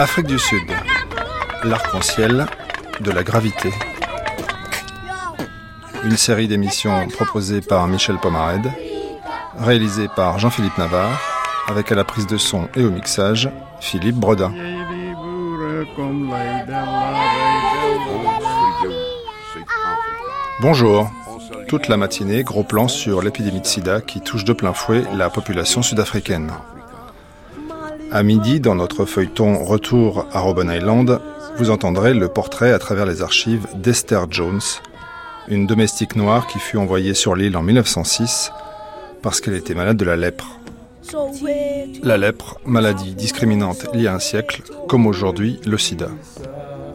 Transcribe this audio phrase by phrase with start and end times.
[0.00, 0.62] Afrique du Sud,
[1.64, 2.46] l'arc-en-ciel
[3.00, 3.72] de la gravité.
[6.04, 8.70] Une série d'émissions proposées par Michel Pomared,
[9.58, 11.20] réalisée par Jean-Philippe Navarre,
[11.66, 14.52] avec à la prise de son et au mixage Philippe Bredin.
[20.60, 21.10] Bonjour.
[21.66, 25.28] Toute la matinée, gros plan sur l'épidémie de sida qui touche de plein fouet la
[25.28, 26.52] population sud-africaine.
[28.10, 31.20] À midi, dans notre feuilleton Retour à Robben Island,
[31.58, 34.62] vous entendrez le portrait à travers les archives d'Esther Jones,
[35.48, 38.50] une domestique noire qui fut envoyée sur l'île en 1906
[39.20, 40.58] parce qu'elle était malade de la lèpre.
[42.02, 46.08] La lèpre, maladie discriminante il y a un siècle, comme aujourd'hui le sida.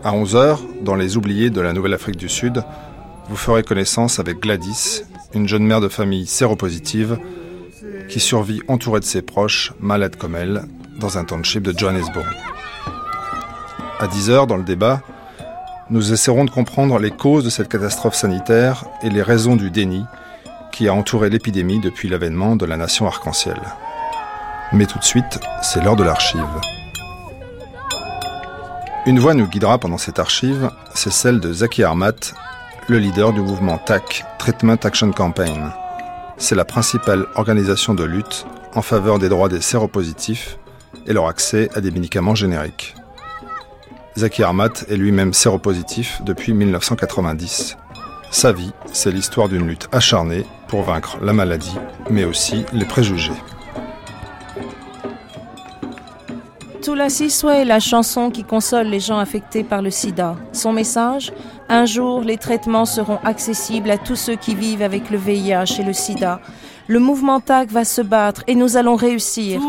[0.04, 2.64] À 11h, dans les oubliés de la Nouvelle-Afrique du Sud,
[3.30, 5.04] vous ferez connaissance avec Gladys,
[5.36, 7.20] une jeune mère de famille séropositive
[8.10, 10.64] qui survit entourée de ses proches, malade comme elle,
[11.00, 12.26] dans un township de Johannesburg.
[14.00, 15.02] À 10h, dans le débat,
[15.90, 20.06] nous essaierons de comprendre les causes de cette catastrophe sanitaire et les raisons du déni
[20.72, 23.60] qui a entouré l'épidémie depuis l'avènement de la nation arc-en-ciel.
[24.72, 26.42] Mais tout de suite, c'est l'heure de l'archive.
[29.06, 32.34] Une voix nous guidera pendant cette archive, c'est celle de Zaki Armat,
[32.88, 35.72] le leader du mouvement TAC, Treatment Action Campaign.
[36.38, 40.58] C'est la principale organisation de lutte en faveur des droits des séropositifs
[41.06, 42.96] et leur accès à des médicaments génériques.
[44.16, 47.78] Zaki Armat est lui-même séropositif depuis 1990.
[48.30, 51.78] Sa vie, c'est l'histoire d'une lutte acharnée pour vaincre la maladie,
[52.10, 53.32] mais aussi les préjugés.
[56.84, 60.36] Tula Siswe est la chanson qui console les gens affectés par le sida.
[60.52, 61.32] Son message
[61.76, 65.84] Un jour, les traitements seront accessibles à tous ceux qui vivent avec le VIH et
[65.84, 66.40] le sida.
[66.86, 69.60] Le mouvement TAC va se battre et nous allons réussir.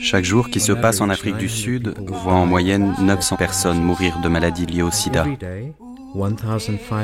[0.00, 4.20] Chaque jour qui se passe en Afrique du Sud voit en moyenne 900 personnes mourir
[4.20, 5.26] de maladies liées au sida.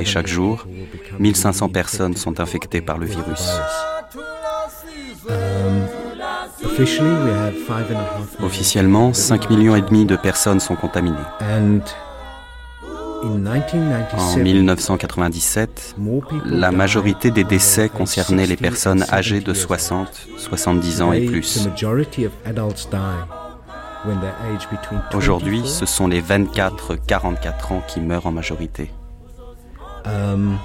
[0.00, 0.66] Et chaque jour,
[1.18, 3.50] 1500 personnes sont infectées par le virus.
[8.42, 11.16] Officiellement, 5,5 millions et demi de personnes sont contaminées.
[13.22, 15.94] En 1997,
[16.44, 21.68] la majorité des décès concernaient les personnes âgées de 60, 70 ans et plus.
[25.14, 28.90] Aujourd'hui, ce sont les 24-44 ans qui meurent en majorité.
[30.04, 30.56] On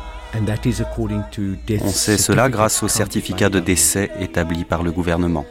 [1.90, 5.46] sait cela grâce au certificat de décès établi par le gouvernement.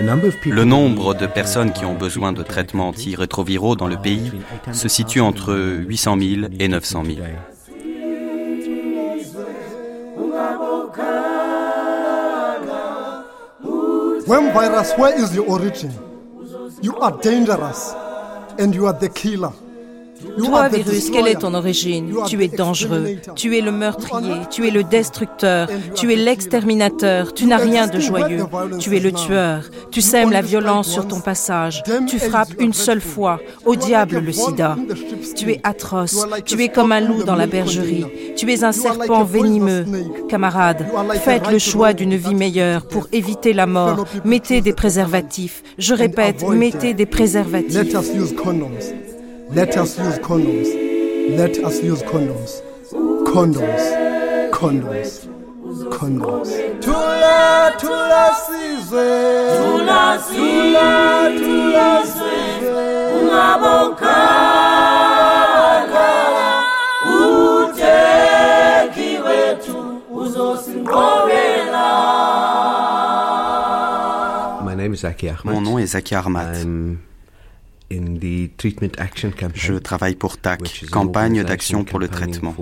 [0.00, 4.30] Le nombre de personnes qui ont besoin de traitements antirétroviraux dans le pays
[4.72, 7.16] se situe entre 800 000 et 900 000.
[14.26, 15.90] When virus, where is your origin?
[16.82, 17.94] You are dangerous
[18.58, 19.52] and you are the killer.
[20.38, 22.14] Toi, virus, quelle est ton origine?
[22.26, 27.46] Tu es dangereux, tu es le meurtrier, tu es le destructeur, tu es l'exterminateur, tu
[27.46, 28.44] n'as rien de joyeux,
[28.78, 33.00] tu es le tueur, tu sèmes la violence sur ton passage, tu frappes une seule
[33.00, 34.76] fois, au diable le sida.
[35.36, 38.06] Tu es atroce, tu es comme un loup dans la bergerie,
[38.36, 39.84] tu es un serpent venimeux.
[40.28, 40.86] Camarades,
[41.22, 46.46] faites le choix d'une vie meilleure pour éviter la mort, mettez des préservatifs, je répète,
[46.48, 47.78] mettez des préservatifs.
[49.50, 50.68] Let us use condoms.
[51.36, 52.62] Let us use condoms.
[53.24, 53.82] Condoms.
[54.52, 55.26] Condoms.
[55.90, 56.48] Condoms.
[56.80, 59.08] Tula tula sizwe.
[59.56, 62.88] Tula tula tula sizwe.
[63.20, 64.48] Ungabokala.
[67.70, 69.78] Uteki wetu
[70.10, 71.88] uzosinqobela.
[75.44, 76.56] Mon nom est Zaki Armat.
[77.90, 82.54] Je travaille pour TAC, Campagne d'action pour le traitement,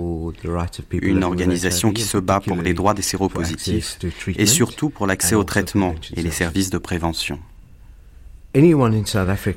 [0.91, 5.43] une organisation qui se bat pour les droits des séropositifs et surtout pour l'accès au
[5.43, 7.39] traitement et les services de prévention.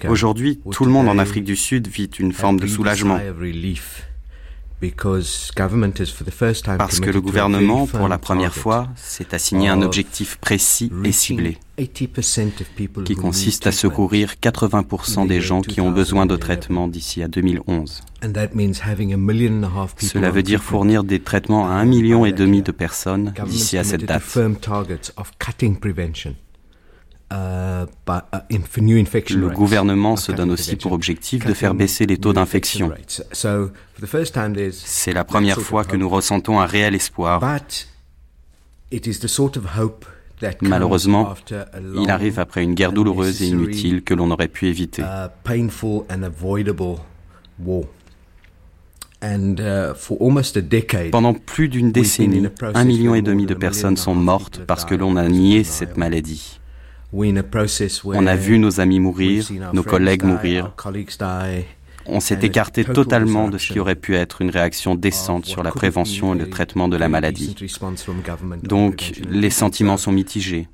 [0.08, 3.18] Aujourd'hui, tout le monde en Afrique du Sud vit une forme de soulagement
[6.78, 11.58] parce que le gouvernement, pour la première fois, s'est assigné un objectif précis et ciblé.
[13.04, 18.02] Qui consiste à secourir 80% des gens qui ont besoin de traitement d'ici à 2011.
[19.98, 23.84] Cela veut dire fournir des traitements à un million et demi de personnes d'ici à
[23.84, 24.22] cette date.
[27.32, 32.92] Uh, uh, Le gouvernement se donne aussi pour objectif de faire baisser les taux d'infection.
[34.72, 37.40] C'est la première fois que nous ressentons un réel espoir.
[40.62, 41.34] Malheureusement,
[41.94, 45.02] il arrive après une guerre douloureuse et inutile que l'on aurait pu éviter.
[51.10, 55.16] Pendant plus d'une décennie, un million et demi de personnes sont mortes parce que l'on
[55.16, 56.60] a nié cette maladie.
[57.12, 60.72] On a vu nos amis mourir, nos collègues mourir.
[62.06, 65.70] On s'est écarté totalement de ce qui aurait pu être une réaction décente sur la
[65.70, 67.54] prévention et le traitement de la maladie.
[68.62, 70.68] Donc, les sentiments sont mitigés.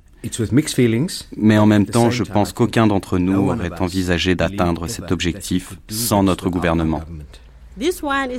[1.35, 6.23] Mais en même temps, je pense qu'aucun d'entre nous aurait envisagé d'atteindre cet objectif sans
[6.23, 7.01] notre gouvernement.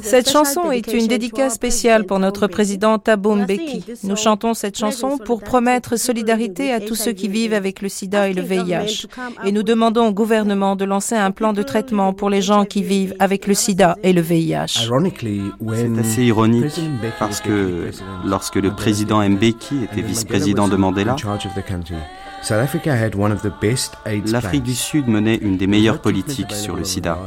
[0.02, 3.84] Cette chanson est une dédicace spéciale pour notre président Thabo Mbeki.
[4.04, 8.28] Nous chantons cette chanson pour promettre solidarité à tous ceux qui vivent avec le sida
[8.28, 9.06] et le VIH.
[9.44, 12.82] Et nous demandons au gouvernement de lancer un plan de traitement pour les gens qui
[12.82, 14.88] vivent avec le sida et le VIH.
[15.74, 16.80] C'est assez ironique
[17.18, 17.90] parce que
[18.24, 21.16] lorsque le président Mbeki était vice-président de Mandela,
[24.26, 27.18] L'Afrique du Sud menait une des meilleures politiques sur le sida.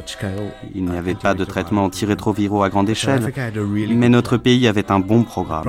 [0.73, 3.31] Il n'y avait pas de traitement antirétroviraux à grande échelle,
[3.89, 5.65] mais notre pays avait un bon programme.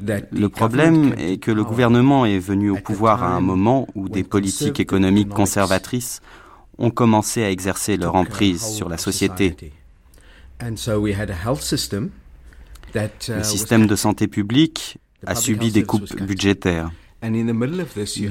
[0.00, 4.24] Le problème est que le gouvernement est venu au pouvoir à un moment où des
[4.24, 6.20] politiques économiques conservatrices
[6.78, 9.56] ont commencé à exercer leur emprise sur la société.
[12.94, 16.90] Le système de santé publique a subi des coupes budgétaires.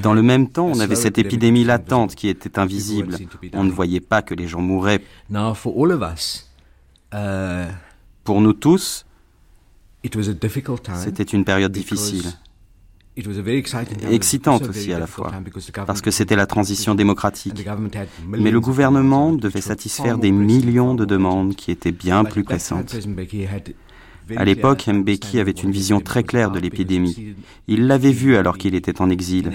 [0.02, 3.16] Dans le même temps, on avait cette épidémie latente qui était invisible.
[3.52, 5.02] On ne voyait pas que les gens mouraient.
[7.12, 7.66] Uh,
[8.24, 9.06] Pour nous tous,
[10.96, 12.32] c'était une période difficile.
[14.10, 15.32] Excitante aussi à la fois,
[15.86, 17.64] parce que c'était la transition démocratique.
[18.26, 22.96] Mais le gouvernement devait satisfaire des millions de demandes qui étaient bien plus pressantes.
[24.36, 27.34] À l'époque, Mbeki avait une vision très claire de l'épidémie.
[27.68, 29.50] Il l'avait vue alors qu'il était en exil.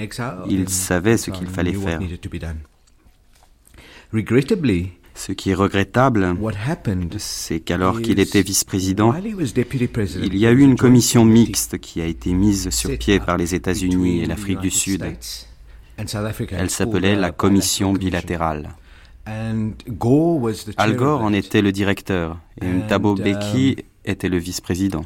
[0.50, 2.00] Il savait ce qu'il fallait faire.
[5.16, 6.38] Ce qui est regrettable,
[7.18, 12.32] c'est qu'alors qu'il était vice-président, il y a eu une commission mixte qui a été
[12.34, 15.04] mise sur pied par les États-Unis et l'Afrique du Sud.
[15.98, 18.70] Elle s'appelait la commission bilatérale.
[19.26, 23.76] Al Gore en était le directeur et Thabo Mbeki
[24.10, 25.06] était le vice-président.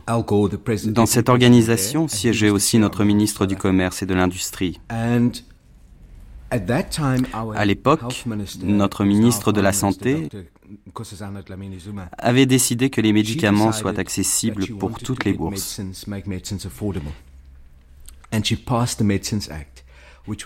[0.88, 4.80] Dans cette organisation siégeait aussi notre ministre du Commerce et de l'Industrie.
[6.50, 8.26] À l'époque,
[8.64, 10.30] notre ministre de la Santé
[12.18, 15.82] avait décidé que les médicaments soient accessibles pour toutes les bourses.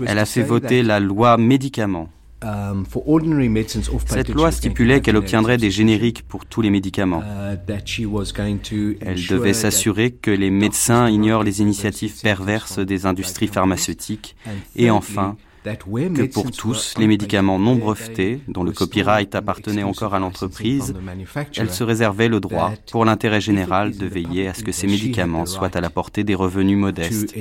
[0.06, 2.10] Elle a fait voter la loi médicaments
[4.06, 7.22] Cette loi stipulait qu'elle obtiendrait des génériques pour tous les médicaments.
[7.22, 7.58] Uh,
[9.02, 14.36] Elle devait s'assurer que les médecins ignorent les initiatives perverses des industries pharmaceutiques.
[14.76, 15.36] et enfin
[15.76, 20.94] que pour tous les médicaments non brevetés, dont le copyright appartenait encore à l'entreprise,
[21.56, 25.46] elle se réservait le droit, pour l'intérêt général, de veiller à ce que ces médicaments
[25.46, 27.36] soient à la portée des revenus modestes.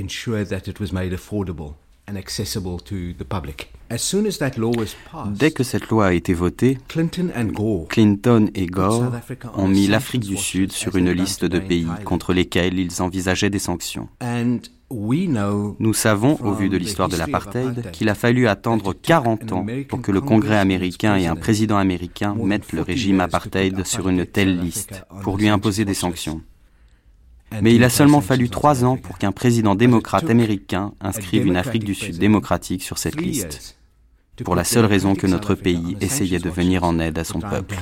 [5.29, 9.13] Dès que cette loi a été votée, Clinton et Gore
[9.55, 13.59] ont mis l'Afrique du Sud sur une liste de pays contre lesquels ils envisageaient des
[13.59, 14.09] sanctions.
[14.89, 20.01] Nous savons, au vu de l'histoire de l'apartheid, qu'il a fallu attendre 40 ans pour
[20.01, 24.61] que le Congrès américain et un président américain mettent le régime apartheid sur une telle
[24.61, 26.41] liste pour lui imposer des sanctions.
[27.63, 31.85] Mais il a seulement fallu trois ans pour qu'un président démocrate américain inscrive une Afrique
[31.85, 33.77] du Sud démocratique sur cette liste,
[34.45, 37.77] pour la seule raison que notre pays essayait de venir en aide à son peuple.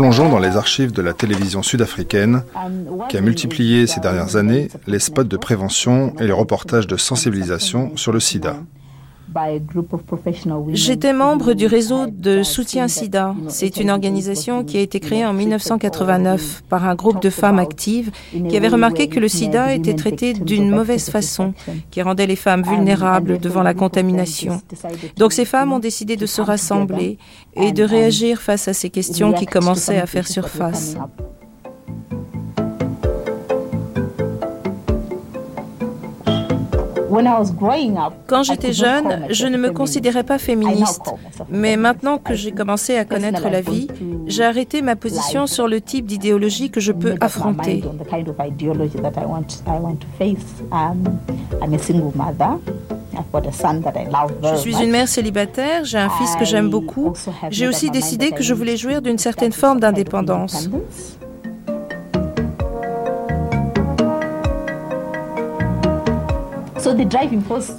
[0.00, 2.42] Plongeons dans les archives de la télévision sud-africaine
[3.10, 7.94] qui a multiplié ces dernières années les spots de prévention et les reportages de sensibilisation
[7.98, 8.56] sur le sida.
[10.72, 13.34] J'étais membre du réseau de soutien SIDA.
[13.48, 18.10] C'est une organisation qui a été créée en 1989 par un groupe de femmes actives
[18.48, 21.54] qui avaient remarqué que le sida était traité d'une mauvaise façon,
[21.90, 24.60] qui rendait les femmes vulnérables devant la contamination.
[25.16, 27.18] Donc ces femmes ont décidé de se rassembler
[27.54, 30.96] et de réagir face à ces questions qui commençaient à faire surface.
[38.26, 41.12] Quand j'étais jeune, je ne me considérais pas féministe.
[41.48, 43.88] Mais maintenant que j'ai commencé à connaître la vie,
[44.26, 47.82] j'ai arrêté ma position sur le type d'idéologie que je peux affronter.
[54.42, 57.12] Je suis une mère célibataire, j'ai un fils que j'aime beaucoup.
[57.50, 60.70] J'ai aussi décidé que je voulais jouir d'une certaine forme d'indépendance.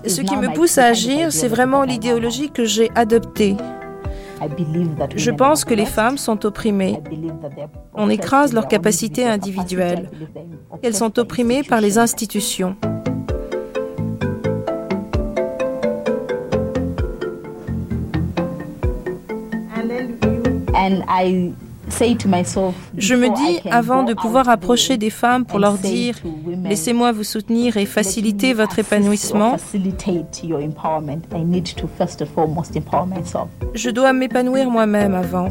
[0.07, 3.55] Ce qui me pousse à agir, c'est vraiment l'idéologie que j'ai adoptée.
[5.15, 6.99] Je pense que les femmes sont opprimées.
[7.93, 10.09] On écrase leurs capacités individuelles.
[10.81, 12.75] Elles sont opprimées par les institutions.
[22.97, 26.15] Je me dis, avant de pouvoir approcher des femmes pour leur dire,
[26.63, 29.57] laissez-moi vous soutenir et faciliter votre épanouissement,
[33.73, 35.49] je dois m'épanouir moi-même avant.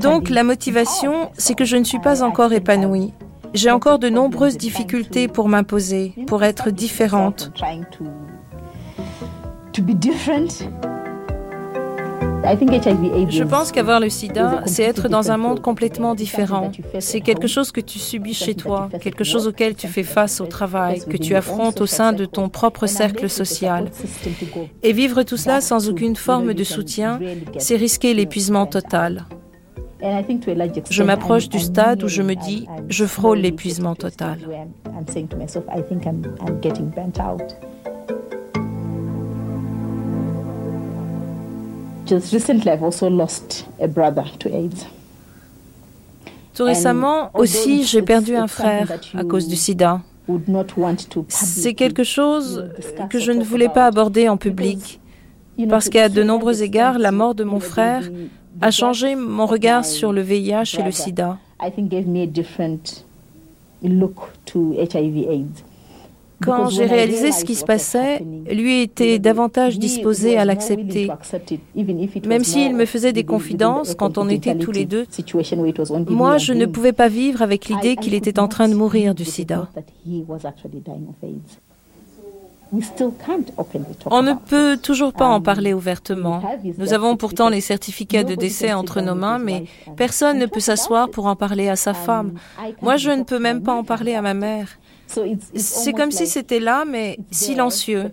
[0.00, 3.12] Donc la motivation, c'est que je ne suis pas encore épanouie.
[3.52, 7.50] J'ai encore de nombreuses difficultés pour m'imposer, pour être différente.
[12.42, 16.70] Je pense qu'avoir le sida, c'est être dans un monde complètement différent.
[16.98, 20.46] C'est quelque chose que tu subis chez toi, quelque chose auquel tu fais face au
[20.46, 23.90] travail, que tu affrontes au sein de ton propre cercle social.
[24.82, 27.20] Et vivre tout cela sans aucune forme de soutien,
[27.58, 29.26] c'est risquer l'épuisement total.
[30.90, 34.38] Je m'approche du stade où je me dis, je frôle l'épuisement total.
[46.54, 50.00] Tout récemment aussi, j'ai perdu un frère à cause du sida.
[51.28, 52.68] C'est quelque chose
[53.08, 55.00] que je ne voulais pas aborder en public
[55.68, 58.10] parce qu'à de nombreux égards, la mort de mon frère
[58.60, 61.38] a changé mon regard sur le VIH et le sida.
[66.42, 71.10] Quand j'ai réalisé ce qui se passait, lui était davantage disposé à l'accepter.
[72.26, 75.06] Même s'il me faisait des confidences quand on était tous les deux,
[76.08, 79.24] moi, je ne pouvais pas vivre avec l'idée qu'il était en train de mourir du
[79.24, 79.68] sida.
[84.10, 86.40] On ne peut toujours pas en parler ouvertement.
[86.78, 89.64] Nous avons pourtant les certificats de décès entre nos mains, mais
[89.96, 92.34] personne ne peut s'asseoir pour en parler à sa femme.
[92.80, 94.78] Moi, je ne peux même pas en parler à ma mère.
[95.54, 98.10] C'est comme si c'était là, mais silencieux.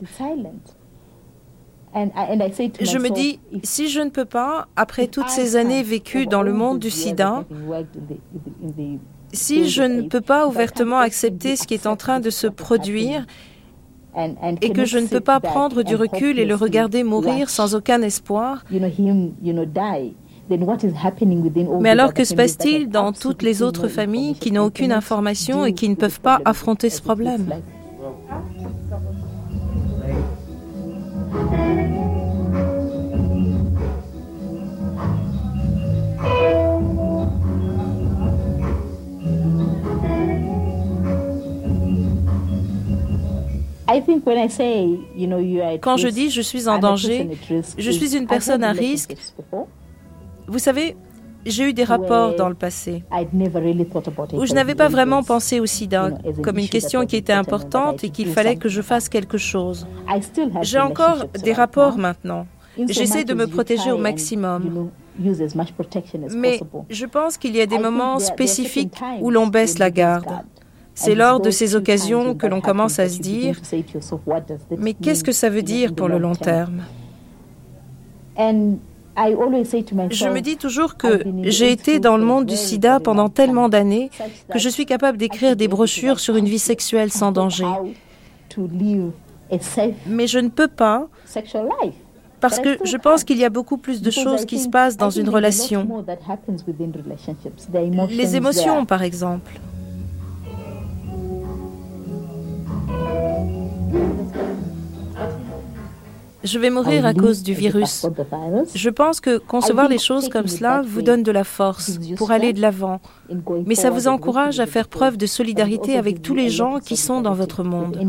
[1.94, 6.54] Je me dis, si je ne peux pas, après toutes ces années vécues dans le
[6.54, 7.44] monde du sida,
[9.34, 13.26] si je ne peux pas ouvertement accepter ce qui est en train de se produire,
[14.62, 18.02] et que je ne peux pas prendre du recul et le regarder mourir sans aucun
[18.02, 18.64] espoir,
[20.50, 25.74] mais alors que se passe-t-il dans toutes les autres familles qui n'ont aucune information et
[25.74, 27.48] qui ne peuvent pas affronter ce problème?
[45.82, 47.30] Quand je dis je suis en danger,
[47.78, 49.16] je suis une personne à risque,
[50.48, 50.96] vous savez,
[51.46, 53.04] j'ai eu des rapports dans le passé
[54.34, 56.12] où je n'avais pas vraiment pensé au sida
[56.44, 59.88] comme une question qui était importante et qu'il fallait que je fasse quelque chose.
[60.62, 62.48] J'ai encore des rapports maintenant.
[62.90, 64.90] J'essaie de me protéger au maximum.
[66.36, 70.32] Mais je pense qu'il y a des moments spécifiques où l'on baisse la garde.
[70.94, 73.60] C'est lors de ces occasions que l'on commence à se dire,
[74.78, 76.82] mais qu'est-ce que ça veut dire pour le long terme?
[79.18, 84.12] Je me dis toujours que j'ai été dans le monde du sida pendant tellement d'années
[84.52, 87.66] que je suis capable d'écrire des brochures sur une vie sexuelle sans danger.
[90.08, 91.08] Mais je ne peux pas
[92.40, 95.10] parce que je pense qu'il y a beaucoup plus de choses qui se passent dans
[95.10, 96.06] une relation.
[98.10, 99.60] Les émotions, par exemple.
[106.44, 108.06] Je vais mourir à cause du virus.
[108.76, 112.54] Je pense que concevoir les choses comme cela vous donne de la force pour aller
[112.54, 113.00] de l'avant.
[113.66, 117.22] Mais ça vous encourage à faire preuve de solidarité avec tous les gens qui sont
[117.22, 118.00] dans votre monde.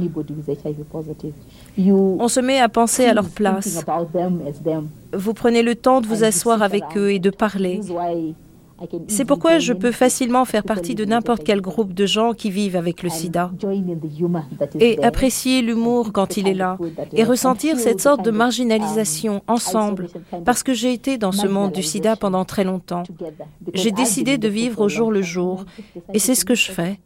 [1.79, 3.85] On se met à penser à leur place.
[5.13, 7.81] Vous prenez le temps de vous asseoir avec eux et de parler.
[9.09, 12.77] C'est pourquoi je peux facilement faire partie de n'importe quel groupe de gens qui vivent
[12.77, 13.51] avec le sida
[14.79, 16.79] et apprécier l'humour quand il est là
[17.13, 20.09] et ressentir cette sorte de marginalisation ensemble
[20.45, 23.03] parce que j'ai été dans ce monde du sida pendant très longtemps.
[23.75, 25.65] J'ai décidé de vivre au jour le jour
[26.15, 26.99] et c'est ce que je fais.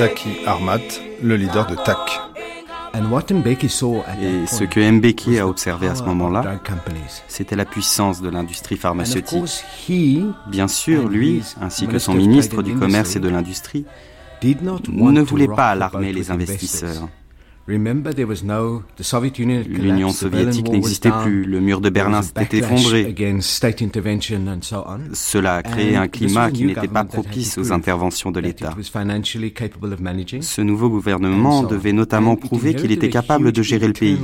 [0.00, 0.80] Zaki Armat,
[1.22, 1.98] le leader de TAC.
[2.94, 6.58] Et ce que Mbeki a observé à ce moment-là,
[7.28, 9.44] c'était la puissance de l'industrie pharmaceutique.
[10.46, 13.84] Bien sûr, lui, ainsi que son ministre du Commerce et de l'Industrie,
[14.42, 17.06] ne voulaient pas alarmer les investisseurs.
[19.68, 23.14] L'Union soviétique n'existait plus, le mur de Berlin s'était effondré.
[25.12, 28.74] Cela a créé un climat qui n'était pas propice aux interventions de l'État.
[30.40, 34.18] Ce nouveau gouvernement devait notamment prouver qu'il était capable de gérer le pays.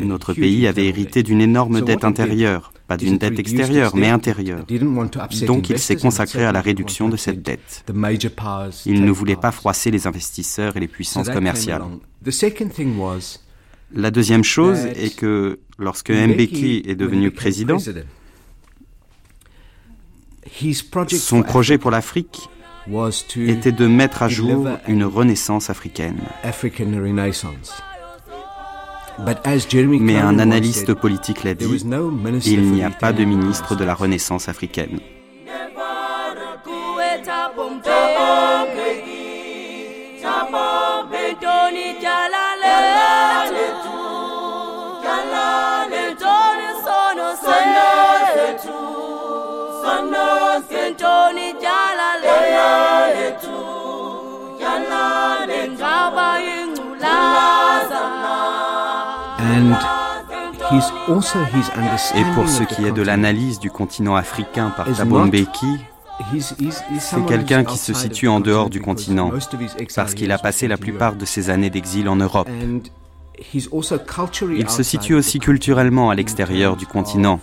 [0.00, 4.64] Notre pays avait hérité d'une énorme dette intérieure, pas d'une dette extérieure, mais intérieure.
[5.46, 7.84] Donc il s'est consacré à la réduction de cette dette.
[8.86, 11.82] Il ne voulait pas froisser les investisseurs et les puissances commerciales.
[13.94, 17.78] La deuxième chose est que lorsque Mbeki est devenu président,
[21.10, 22.48] son projet pour l'Afrique
[23.36, 26.20] était de mettre à jour une renaissance africaine.
[30.00, 31.64] Mais un analyste politique l'a dit,
[32.46, 35.00] il n'y a pas de ministre de la Renaissance africaine.
[62.14, 65.78] Et pour ce qui est de l'analyse du continent africain par Thabo Mbeki,
[66.98, 69.30] c'est quelqu'un qui se situe en dehors du continent
[69.94, 72.48] parce qu'il a passé la plupart de ses années d'exil en Europe.
[73.54, 77.40] Il se situe aussi culturellement à l'extérieur du continent.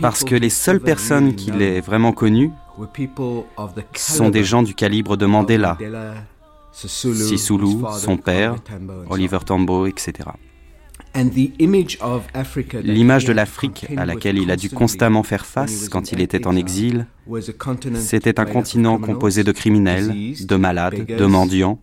[0.00, 2.52] parce que les seules personnes qu'il ait vraiment connues
[3.96, 5.76] sont des gens du calibre de Mandela,
[6.74, 8.56] Sisulu, son père,
[9.08, 10.30] Oliver Tambo, etc.
[12.82, 16.56] L'image de l'Afrique à laquelle il a dû constamment faire face quand il était en
[16.56, 17.06] exil,
[17.96, 21.80] c'était un continent composé de criminels, de malades, de mendiants,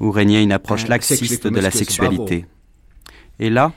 [0.00, 2.46] où régnait une approche laxiste de la sexualité.
[3.38, 3.72] Et là,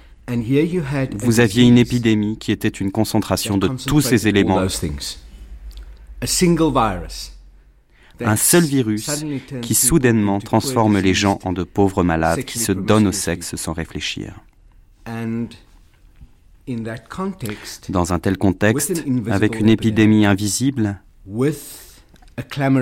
[1.20, 4.66] vous aviez une épidémie qui était une concentration de tous ces éléments.
[8.22, 9.26] Un seul virus
[9.62, 13.74] qui soudainement transforme les gens en de pauvres malades qui se donnent au sexe sans
[13.74, 14.42] réfléchir.
[17.90, 21.00] Dans un tel contexte, avec une épidémie invisible,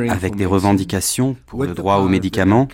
[0.10, 2.67] avec des revendications pour le droit aux médicaments,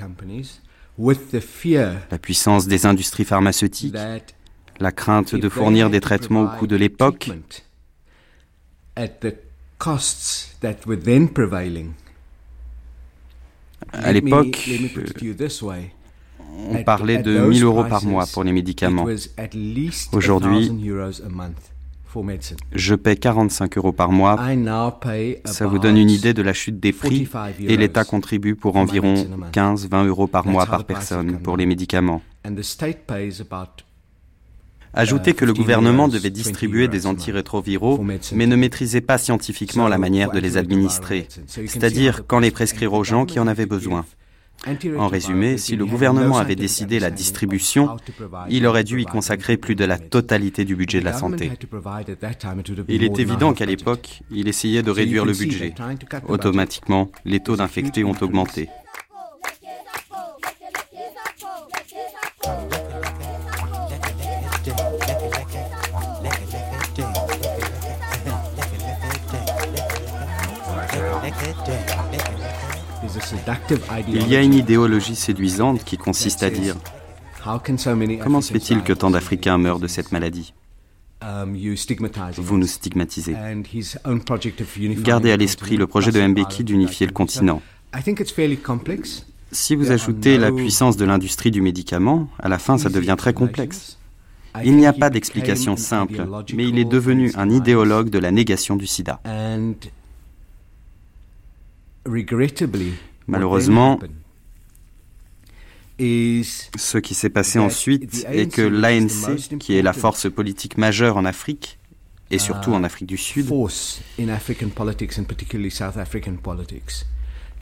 [0.98, 3.96] la puissance des industries pharmaceutiques,
[4.80, 7.30] la crainte de fournir des traitements au coût de l'époque,
[13.94, 14.70] à l'époque,
[16.70, 19.06] on parlait de 1000 euros par mois pour les médicaments.
[20.14, 20.72] Aujourd'hui,
[22.74, 24.38] je paie 45 euros par mois.
[25.46, 27.28] Ça vous donne une idée de la chute des prix
[27.60, 29.14] et l'État contribue pour environ
[29.54, 32.22] 15-20 euros par mois par personne pour les médicaments.
[34.94, 40.32] Ajoutez que le gouvernement devait distribuer des antirétroviraux, mais ne maîtrisait pas scientifiquement la manière
[40.32, 44.06] de les administrer, c'est-à-dire quand les prescrire aux gens qui en avaient besoin.
[44.98, 47.98] En résumé, si le gouvernement avait décidé la distribution,
[48.48, 51.52] il aurait dû y consacrer plus de la totalité du budget de la santé.
[52.88, 55.74] Il est évident qu'à l'époque, il essayait de réduire le budget.
[56.28, 58.70] Automatiquement, les taux d'infectés ont augmenté.
[74.08, 76.76] Il y a une idéologie séduisante qui consiste à dire
[78.24, 80.54] Comment se fait-il que tant d'Africains meurent de cette maladie?
[81.24, 81.56] Um,
[82.38, 83.36] Vous nous stigmatisez.
[85.04, 87.62] Gardez à l'esprit le projet de Mbeki d'unifier le continent.
[89.52, 93.34] Si vous ajoutez la puissance de l'industrie du médicament, à la fin, ça devient très
[93.34, 94.00] complexe.
[94.64, 98.76] Il n'y a pas d'explication simple, mais il est devenu un idéologue de la négation
[98.76, 99.22] du sida.
[103.28, 104.00] Malheureusement,
[106.00, 111.26] ce qui s'est passé ensuite est que l'ANC, qui est la force politique majeure en
[111.26, 111.78] Afrique,
[112.32, 113.46] et surtout en Afrique du Sud,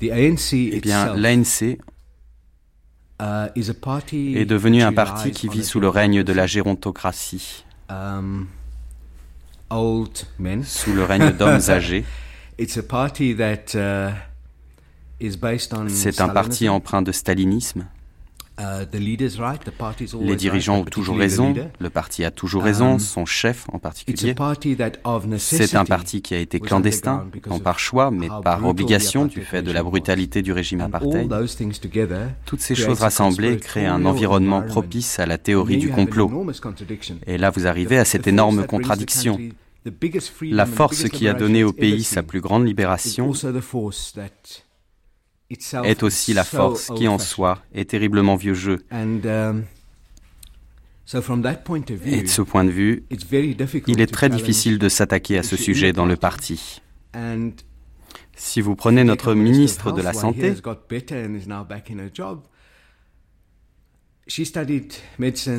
[0.08, 1.78] eh bien, l'ANC
[4.16, 8.48] est devenu un parti qui vit sous le règne de la gérontocratie, um,
[10.64, 12.06] sous le règne d'hommes âgés.
[15.88, 17.86] C'est un parti empreint de stalinisme.
[18.60, 18.86] Uh,
[20.22, 24.36] Les dirigeants ont toujours raison, le parti a toujours raison, Um, son chef en particulier.
[25.38, 29.62] C'est un parti qui a été clandestin, non par choix, mais par obligation du fait
[29.62, 31.30] de la brutalité du régime apartheid.
[32.46, 36.30] Toutes ces choses rassemblées créent un environnement propice à la théorie du complot.
[37.28, 39.40] Et là, vous arrivez à cette énorme contradiction.
[40.42, 43.32] La force qui a donné au pays sa plus grande libération
[45.50, 48.78] est aussi la force qui en soi est terriblement vieux jeu.
[48.92, 49.64] um,
[52.06, 53.04] Et de ce point de vue,
[53.88, 56.82] il est très difficile de s'attaquer à ce sujet dans le parti.
[58.36, 60.54] Si vous prenez notre ministre de la Santé,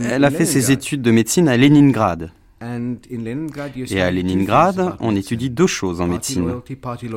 [0.04, 2.30] elle a fait ses études de médecine à Leningrad.
[2.62, 6.60] Et à Leningrad, on étudie deux choses en médecine.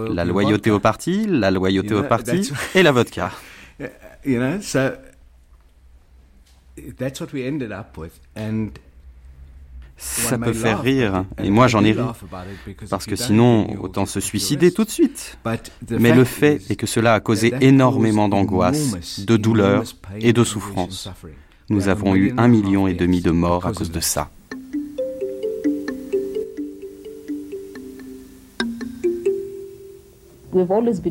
[0.10, 3.32] La loyauté au parti, la loyauté au parti et la vodka.
[9.96, 12.02] Ça peut faire rire, et moi j'en ai ri,
[12.90, 15.38] parce que sinon, autant se suicider tout de suite.
[15.92, 19.84] Mais le fait est que cela a causé énormément d'angoisse, de douleur
[20.20, 21.10] et de souffrance.
[21.70, 24.30] Nous avons eu un million et demi de morts à cause de ça.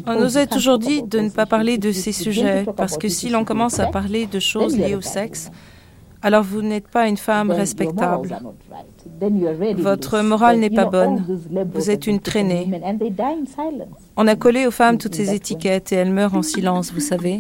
[0.07, 3.28] On nous a toujours dit de ne pas parler de ces sujets parce que si
[3.28, 5.50] l'on commence à parler de choses liées au sexe,
[6.22, 8.38] alors vous n'êtes pas une femme respectable.
[9.76, 11.24] Votre morale n'est pas bonne.
[11.74, 12.68] Vous êtes une traînée.
[14.16, 17.38] On a collé aux femmes toutes ces étiquettes et elles meurent en silence, vous savez.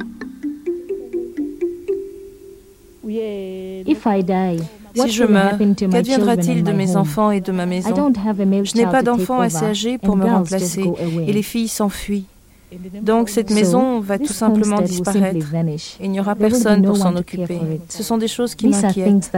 [4.94, 8.12] Si je meurs, qu'adviendra-t-il de mes enfants et de ma maison?
[8.64, 10.84] Je n'ai pas d'enfants assez âgés pour me remplacer
[11.26, 12.26] et les filles s'enfuient.
[13.02, 15.46] Donc cette maison va tout simplement disparaître.
[16.00, 17.60] Il n'y aura personne pour s'en occuper.
[17.88, 19.30] Ce sont des choses qui m'inquiètent.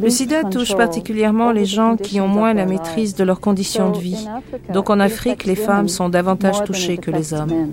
[0.00, 3.98] Le sida touche particulièrement les gens qui ont moins la maîtrise de leurs conditions de
[3.98, 4.26] vie.
[4.72, 7.70] Donc en Afrique, les femmes sont davantage touchées que les hommes.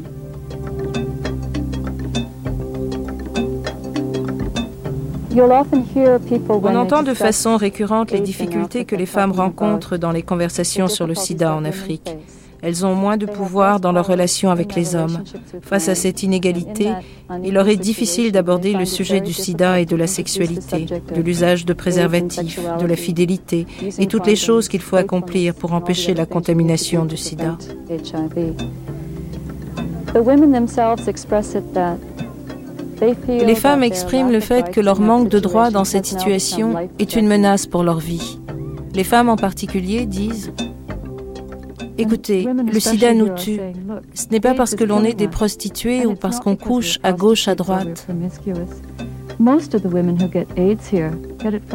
[5.34, 11.08] On entend de façon récurrente les difficultés que les femmes rencontrent dans les conversations sur
[11.08, 12.18] le sida en Afrique.
[12.62, 15.24] Elles ont moins de pouvoir dans leurs relations avec les hommes.
[15.62, 16.90] Face à cette inégalité,
[17.44, 21.66] il leur est difficile d'aborder le sujet du sida et de la sexualité, de l'usage
[21.66, 23.66] de préservatifs, de la fidélité
[23.98, 27.58] et toutes les choses qu'il faut accomplir pour empêcher la contamination du sida.
[33.28, 37.28] Les femmes expriment le fait que leur manque de droits dans cette situation est une
[37.28, 38.40] menace pour leur vie.
[38.94, 40.52] Les femmes en particulier disent
[42.02, 43.60] Écoutez, le sida nous tue.
[44.16, 47.48] Ce n'est pas parce que l'on est des prostituées ou parce qu'on couche à gauche,
[47.48, 48.08] à droite.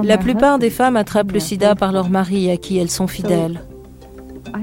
[0.03, 3.61] La plupart des femmes attrapent le sida par leur mari à qui elles sont fidèles.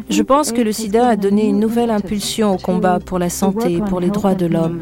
[0.09, 3.75] Je pense que le sida a donné une nouvelle impulsion au combat pour la santé
[3.75, 4.81] et pour les droits de l'homme.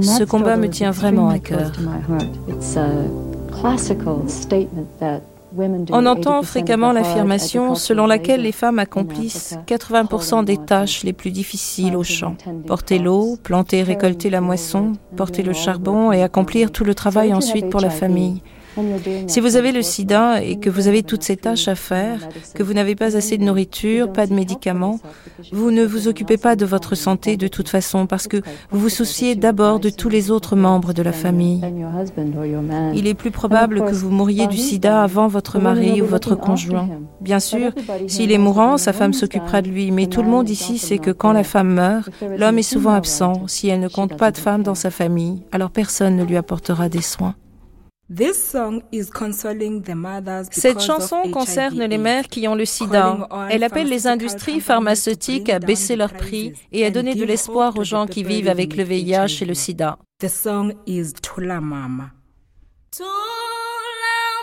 [0.00, 1.72] Ce combat me tient vraiment à cœur.
[5.92, 11.96] On entend fréquemment l'affirmation selon laquelle les femmes accomplissent 80% des tâches les plus difficiles
[11.96, 12.36] au champ.
[12.66, 17.34] Porter l'eau, planter et récolter la moisson, porter le charbon et accomplir tout le travail
[17.34, 18.42] ensuite pour la famille.
[19.26, 22.62] Si vous avez le sida et que vous avez toutes ces tâches à faire, que
[22.62, 25.00] vous n'avez pas assez de nourriture, pas de médicaments,
[25.52, 28.38] vous ne vous occupez pas de votre santé de toute façon parce que
[28.70, 31.60] vous vous souciez d'abord de tous les autres membres de la famille.
[32.94, 36.88] Il est plus probable que vous mouriez du sida avant votre mari ou votre conjoint.
[37.20, 37.72] Bien sûr,
[38.06, 41.10] s'il est mourant, sa femme s'occupera de lui, mais tout le monde ici sait que
[41.10, 43.46] quand la femme meurt, l'homme est souvent absent.
[43.46, 46.88] Si elle ne compte pas de femme dans sa famille, alors personne ne lui apportera
[46.88, 47.34] des soins.
[50.50, 53.28] Cette chanson concerne les mères qui ont le sida.
[53.48, 57.84] Elle appelle les industries pharmaceutiques à baisser leurs prix et à donner de l'espoir aux
[57.84, 59.98] gens qui vivent avec le VIH et le sida.
[60.18, 62.10] The song is Tula Mama.
[62.90, 63.06] Tula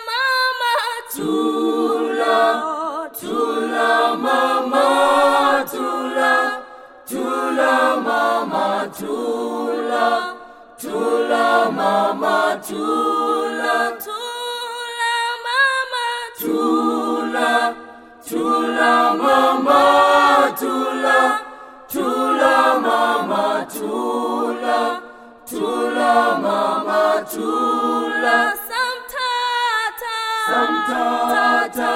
[0.08, 0.76] Mama,
[1.14, 6.64] Tula, Tula Mama, Tula,
[7.06, 10.37] Tula Mama, Tula,
[10.80, 16.08] Tula Mama, Tula, Tula Mama,
[16.40, 17.76] Tula,
[18.24, 21.42] Tula Mama, Tula,
[21.90, 25.08] Tula Mama, Tula.
[25.50, 28.38] Tula mama tula.
[28.68, 30.18] Samtata.
[30.52, 31.94] Samtata.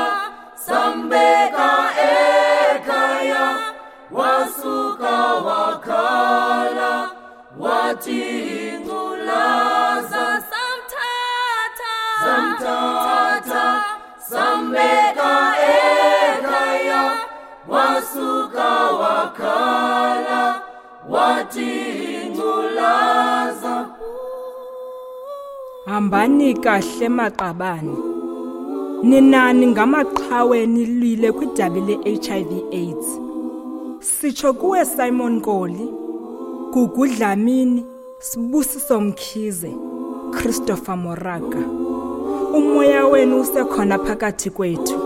[0.55, 1.80] Sambeka
[8.01, 8.21] wathi
[12.21, 13.73] samtata
[14.29, 17.03] samtata ekaya
[17.67, 18.69] wasuka
[19.01, 20.61] wakala
[21.09, 21.91] wathi
[25.85, 27.97] hambani kahle maqabane.
[29.03, 33.19] Ninani ngamaqhawe lwile kwidabi le-hiv aids?
[33.99, 36.01] Sitsho kuwe simon koli
[36.73, 37.90] gugu dlamini
[38.21, 39.71] sibusiso mkhize
[40.31, 41.57] christopher moraka
[42.53, 44.99] umoya wenu usekhona phakathi kwethu.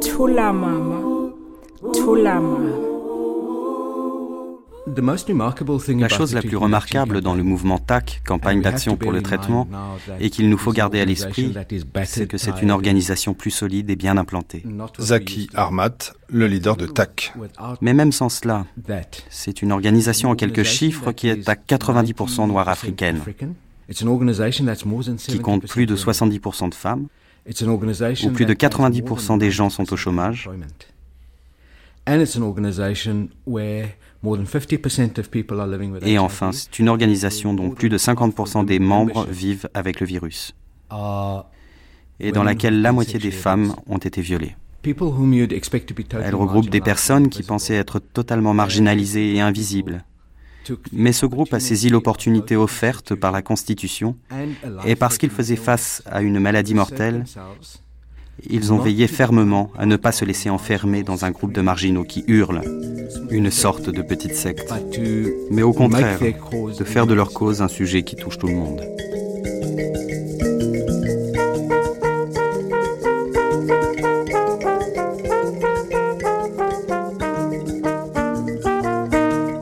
[0.00, 1.30] Thula mama
[1.92, 2.91] thula mama
[4.86, 9.68] La chose la plus remarquable dans le mouvement TAC, campagne d'action pour le traitement,
[10.18, 11.54] et qu'il nous faut garder à l'esprit,
[12.04, 14.64] c'est que c'est une organisation plus solide et bien implantée.
[14.98, 17.32] Zaki Armat, le leader de TAC.
[17.80, 18.66] Mais même sans cela,
[19.30, 23.20] c'est une organisation en quelques chiffres qui est à 90% noire africaine,
[23.88, 27.06] qui compte plus de 70% de femmes,
[27.46, 30.48] où plus de 90% des gens sont au chômage,
[36.04, 40.54] et enfin, c'est une organisation dont plus de 50% des membres vivent avec le virus
[42.20, 44.54] et dans laquelle la moitié des femmes ont été violées.
[44.84, 50.04] Elle regroupe des personnes qui pensaient être totalement marginalisées et invisibles.
[50.92, 54.16] Mais ce groupe a saisi l'opportunité offerte par la Constitution
[54.84, 57.24] et parce qu'il faisait face à une maladie mortelle,
[58.48, 62.04] ils ont veillé fermement à ne pas se laisser enfermer dans un groupe de marginaux
[62.04, 62.62] qui hurlent,
[63.30, 64.72] une sorte de petite secte,
[65.50, 68.82] mais au contraire, de faire de leur cause un sujet qui touche tout le monde.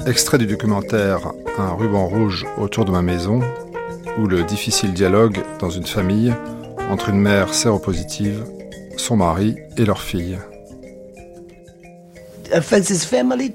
[0.06, 3.40] Extrait du documentaire Un ruban rouge autour de ma maison,
[4.18, 6.34] où le difficile dialogue dans une famille
[6.90, 8.44] entre une mère séropositive,
[9.00, 10.38] son mari et leur fille.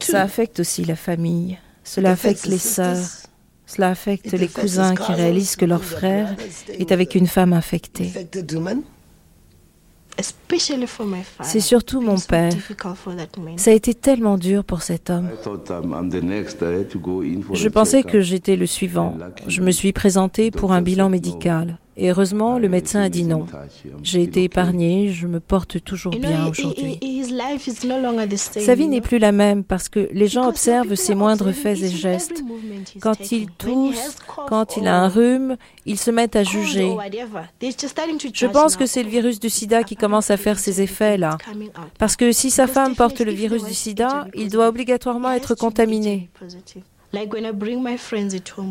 [0.02, 1.58] Ça affecte aussi la famille.
[1.84, 3.06] Cela affecte les sœurs.
[3.66, 6.36] Cela affecte les cousins qui réalisent que leur frère
[6.70, 8.14] est avec une femme infectée.
[11.42, 12.54] C'est surtout mon père.
[13.58, 15.30] Ça a été tellement dur pour cet homme.
[17.54, 19.18] Je pensais que j'étais le suivant.
[19.48, 21.78] Je me suis présenté pour un bilan médical.
[21.98, 23.46] Et heureusement, le médecin a dit non.
[24.04, 27.00] J'ai été épargné, je me porte toujours bien aujourd'hui.
[28.44, 31.90] Sa vie n'est plus la même parce que les gens observent ses moindres faits et
[31.90, 32.44] gestes.
[33.00, 35.56] Quand il tousse, quand il a un rhume,
[35.86, 36.96] ils se mettent à juger.
[37.62, 41.38] Je pense que c'est le virus du sida qui commence à faire ses effets là.
[41.98, 46.30] Parce que si sa femme porte le virus du sida, il doit obligatoirement être contaminé.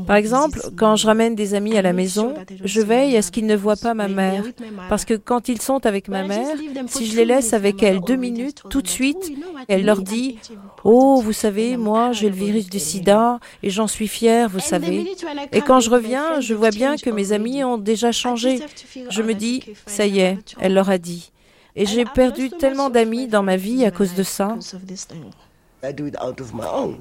[0.07, 3.47] Par exemple, quand je ramène des amis à la maison, je veille à ce qu'ils
[3.47, 4.45] ne voient pas ma mère.
[4.89, 8.17] Parce que quand ils sont avec ma mère, si je les laisse avec elle deux
[8.17, 9.33] minutes, tout de suite,
[9.69, 10.39] elle leur dit
[10.85, 15.07] Oh, vous savez, moi, j'ai le virus du sida et j'en suis fière, vous savez.
[15.53, 18.61] Et quand je reviens, je vois bien que mes amis ont déjà changé.
[19.09, 21.31] Je me dis Ça y est, elle leur a dit.
[21.77, 24.57] Et j'ai perdu tellement d'amis dans ma vie à cause de ça.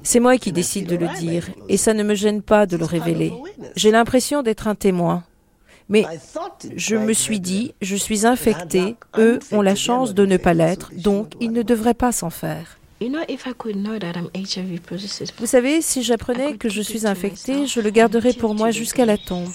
[0.02, 1.48] C'est moi qui décide de le dire.
[1.68, 3.32] et ça ne me gêne pas de le révéler.
[3.76, 5.24] J'ai l'impression d'être un témoin.
[5.88, 6.04] Mais
[6.76, 10.90] je me suis dit, je suis infectée, eux ont la chance de ne pas l'être,
[10.96, 12.78] donc ils ne devraient pas s'en faire.
[15.38, 19.18] Vous savez, si j'apprenais que je suis infectée, je le garderais pour moi jusqu'à la
[19.18, 19.50] tombe.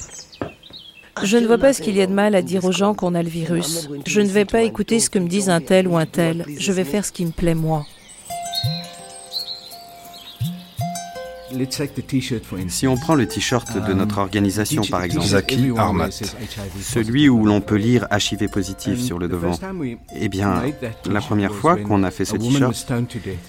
[1.23, 3.15] Je ne vois pas ce qu'il y a de mal à dire aux gens qu'on
[3.15, 3.89] a le virus.
[4.05, 6.45] Je ne vais pas écouter ce que me disent un tel ou un tel.
[6.57, 7.85] Je vais faire ce qui me plaît moi.
[12.67, 16.09] Si on prend le t-shirt de notre organisation par exemple, Zaki Armat.
[16.81, 19.57] celui où l'on peut lire HIV positif sur le devant,
[20.15, 20.62] eh bien,
[21.05, 22.91] la première fois qu'on a fait ce t-shirt,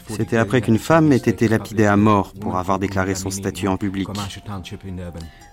[0.08, 3.76] c'était après qu'une femme ait été lapidée à mort pour avoir déclaré son statut en
[3.76, 4.08] public.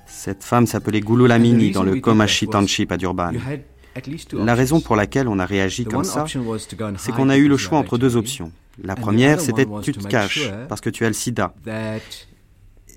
[0.05, 3.31] Cette femme s'appelait Gulu Lamini dans le Komashi Township à Durban.
[4.33, 6.25] La raison pour laquelle on a réagi comme ça,
[6.97, 8.51] c'est qu'on a eu le choix entre deux options.
[8.83, 11.53] La première, c'était tu te caches parce que tu as le sida.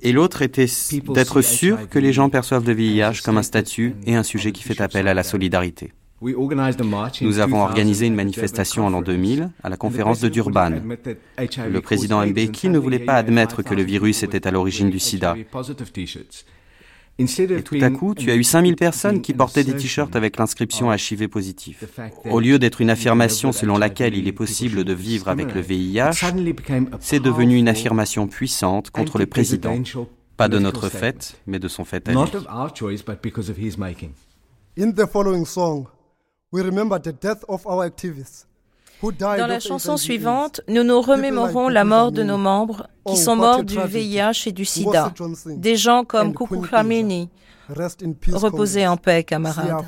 [0.03, 0.67] Et l'autre était
[1.15, 4.63] d'être sûr que les gens perçoivent le VIH comme un statut et un sujet qui
[4.63, 5.93] fait appel à la solidarité.
[6.23, 10.73] Nous avons organisé une manifestation en l'an 2000 à la conférence de Durban.
[11.39, 15.35] Le président Mbeki ne voulait pas admettre que le virus était à l'origine du sida.
[17.21, 20.93] Et tout à coup, tu as eu 5000 personnes qui portaient des t-shirts avec l'inscription
[20.93, 21.85] HIV positif.
[22.31, 26.25] Au lieu d'être une affirmation selon laquelle il est possible de vivre avec le VIH,
[27.01, 29.77] c'est devenu une affirmation puissante contre le président.
[30.37, 32.19] Pas de notre fait, mais de son fait à lui.
[34.79, 35.87] In the following song,
[36.53, 38.50] we remember the death of our activists who died
[39.03, 43.65] Dans la chanson suivante, nous nous remémorons la mort de nos membres qui sont morts
[43.65, 45.13] du VIH et du sida.
[45.47, 46.61] Des gens comme Kuku
[48.15, 49.85] peace, Reposez en paix, camarades.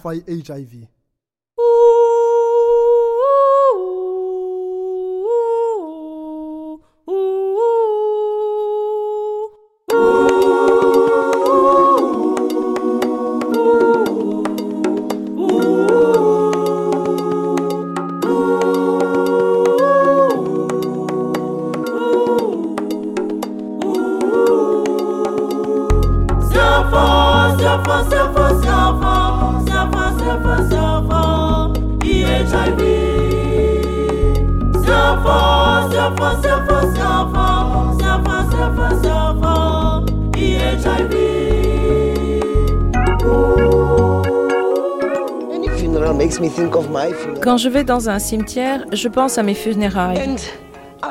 [47.43, 50.37] Quand je vais dans un cimetière, je pense à mes funérailles.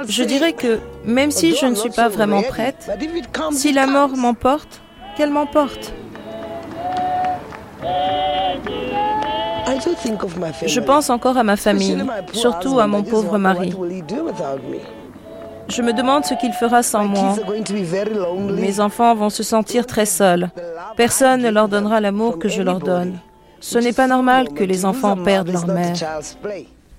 [0.07, 2.89] Je dirais que même si je ne suis pas vraiment prête,
[3.51, 4.81] si la mort m'emporte,
[5.17, 5.93] qu'elle m'emporte.
[10.65, 13.73] Je pense encore à ma famille, surtout à mon pauvre mari.
[15.67, 17.35] Je me demande ce qu'il fera sans moi.
[18.57, 20.49] Mes enfants vont se sentir très seuls.
[20.95, 23.19] Personne ne leur donnera l'amour que je leur donne.
[23.61, 25.95] Ce n'est pas normal que les enfants perdent leur mère.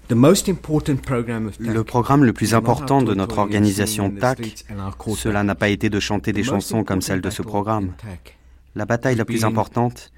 [0.08, 4.64] Le programme le plus important de notre organisation TAC,
[5.16, 7.92] cela n'a pas été de chanter des chansons comme celle de ce programme.
[8.74, 10.12] La bataille la plus importante,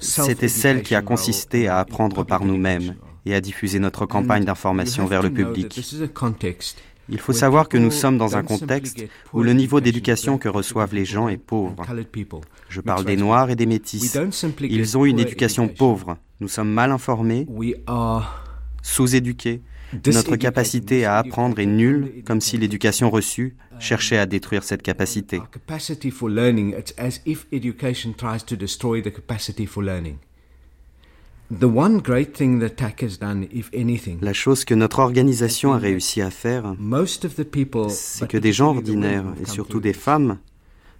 [0.00, 2.94] c'était celle qui a consisté à apprendre par nous-mêmes
[3.26, 5.80] et à diffuser notre campagne d'information vers le public.
[7.10, 10.94] Il faut savoir que nous sommes dans un contexte où le niveau d'éducation que reçoivent
[10.94, 11.84] les gens est pauvre.
[12.68, 14.16] Je parle des Noirs et des Métis.
[14.60, 16.16] Ils ont une éducation pauvre.
[16.40, 17.46] Nous sommes mal informés,
[18.82, 19.62] sous-éduqués.
[20.06, 25.40] Notre capacité à apprendre est nulle, comme si l'éducation reçue cherchait à détruire cette capacité.
[34.22, 38.38] La chose que notre organisation a réussi à faire, most of the people, c'est que
[38.38, 40.38] des gens ordinaires, et surtout des femmes,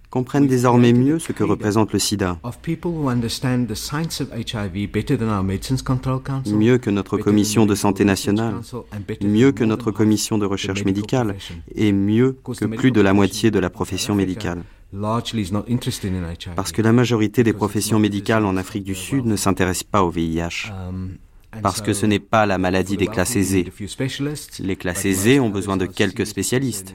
[0.09, 2.37] comprennent désormais mieux ce que représente le sida,
[6.45, 9.63] mieux que notre commission de santé Medical nationale, Research Council, and better mieux than que
[9.63, 11.37] more notre than commission de recherche médicale,
[11.73, 14.63] et mieux que the plus de medical la moitié de la profession médicale.
[16.55, 20.09] Parce que la majorité des professions médicales en Afrique du Sud ne s'intéressent pas au
[20.09, 20.71] VIH.
[20.71, 21.17] Um,
[21.61, 23.71] Parce que ce n'est pas la maladie des classes aisées.
[24.59, 26.93] Les classes aisées ont besoin de quelques spécialistes,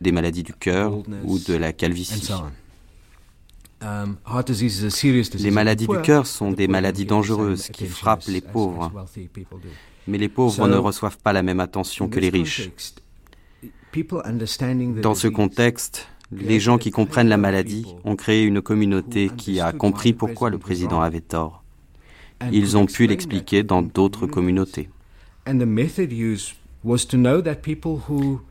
[0.00, 2.32] des maladies du cœur ou de la calvitie.
[3.82, 4.16] Um,
[5.38, 8.92] Les maladies du cœur sont des maladies dangereuses qui frappent les pauvres.
[10.06, 12.70] Mais les pauvres ne reçoivent pas la même attention que les riches.
[15.02, 19.72] Dans ce contexte, les gens qui comprennent la maladie ont créé une communauté qui a
[19.72, 21.62] compris pourquoi le président avait tort.
[22.50, 24.88] Ils ont pu l'expliquer dans d'autres communautés.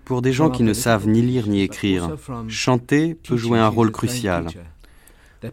[0.05, 2.15] Pour des gens qui ne savent ni lire ni écrire,
[2.47, 4.47] chanter peut jouer un rôle crucial.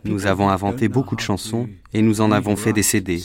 [0.05, 3.21] Nous avons inventé beaucoup de chansons et nous en avons fait des CD.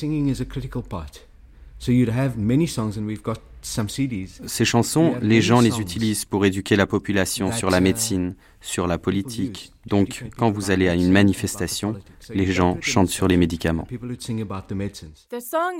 [3.64, 8.98] Ces chansons, les gens les utilisent pour éduquer la population sur la médecine, sur la
[8.98, 9.72] politique.
[9.86, 11.96] Donc, quand vous allez à une manifestation,
[12.30, 13.88] les gens chantent sur les médicaments.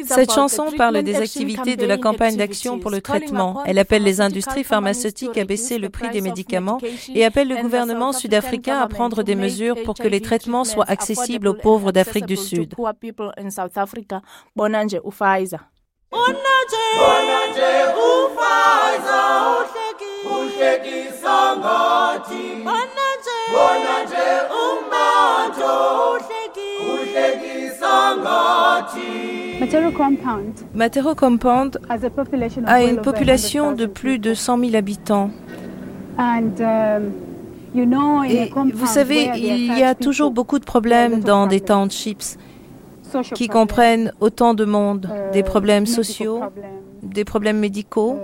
[0.06, 3.64] Cette chanson parle des activités de la campagne d'action pour le traitement.
[3.66, 6.80] Elle appelle les industries pharmaceutiques à baisser le prix des médicaments
[7.14, 11.48] et appelle le gouvernement sud-africain à prendre des mesures pour que les traitements soient accessibles
[11.48, 12.76] aux pauvres d'Afrique du Sud.
[30.74, 31.80] Matero Compound.
[32.68, 35.32] A une population de plus de 100 000 habitants.
[37.76, 42.38] Et vous savez, il y a toujours beaucoup de problèmes dans des townships
[43.36, 46.42] qui comprennent autant de monde, des problèmes sociaux,
[47.02, 48.20] des problèmes médicaux,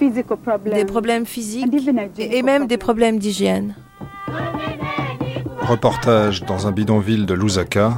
[0.00, 1.74] des problèmes physiques
[2.18, 3.74] et même des problèmes d'hygiène.
[5.60, 7.94] Reportage dans un bidonville de Lusaka,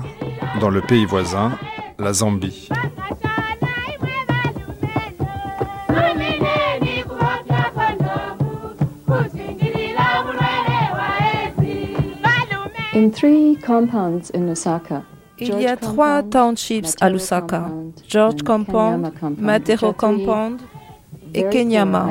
[0.60, 1.52] dans le pays voisin,
[1.98, 2.68] la Zambie.
[12.94, 13.10] Il
[15.60, 17.68] y a trois townships à Lusaka,
[18.06, 20.60] George Compound, Matero Compound
[21.34, 22.10] et Kenyama,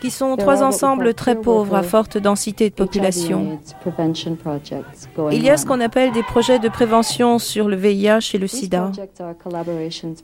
[0.00, 3.60] qui sont trois ensembles très pauvres à forte densité de population.
[5.30, 8.48] Il y a ce qu'on appelle des projets de prévention sur le VIH et le
[8.48, 8.90] sida.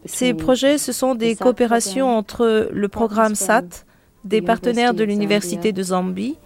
[0.04, 3.84] Ces projets, ce sont des coopérations entre le programme SAT,
[4.24, 6.36] des partenaires de l'Université de Zambie,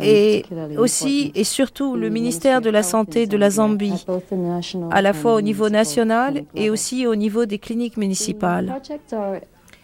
[0.00, 0.44] et
[0.76, 4.04] aussi et surtout le ministère de la Santé de la Zambie,
[4.90, 8.74] à la fois au niveau national et aussi au niveau des cliniques municipales.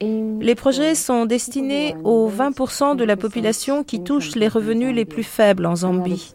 [0.03, 5.23] Les projets sont destinés aux 20% de la population qui touche les revenus les plus
[5.23, 6.35] faibles en Zambie.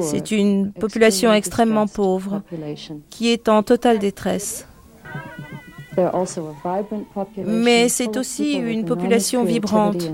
[0.00, 2.42] C'est une population extrêmement pauvre
[3.08, 4.66] qui est en totale détresse.
[7.46, 10.10] Mais c'est aussi une population vibrante,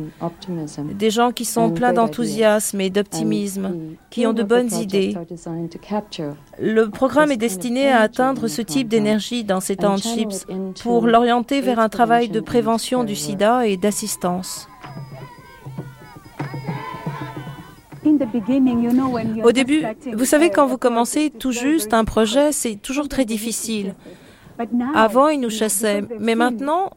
[0.95, 3.75] des gens qui sont pleins d'enthousiasme et d'optimisme,
[4.11, 5.15] qui ont de bonnes idées.
[6.59, 10.47] Le programme est destiné à atteindre ce type d'énergie dans ces townships
[10.83, 14.69] pour l'orienter vers un travail de prévention du sida et d'assistance.
[19.45, 23.95] Au début, vous savez, quand vous commencez tout juste un projet, c'est toujours très difficile.
[24.95, 26.91] Avant, ils nous chassaient, mais maintenant,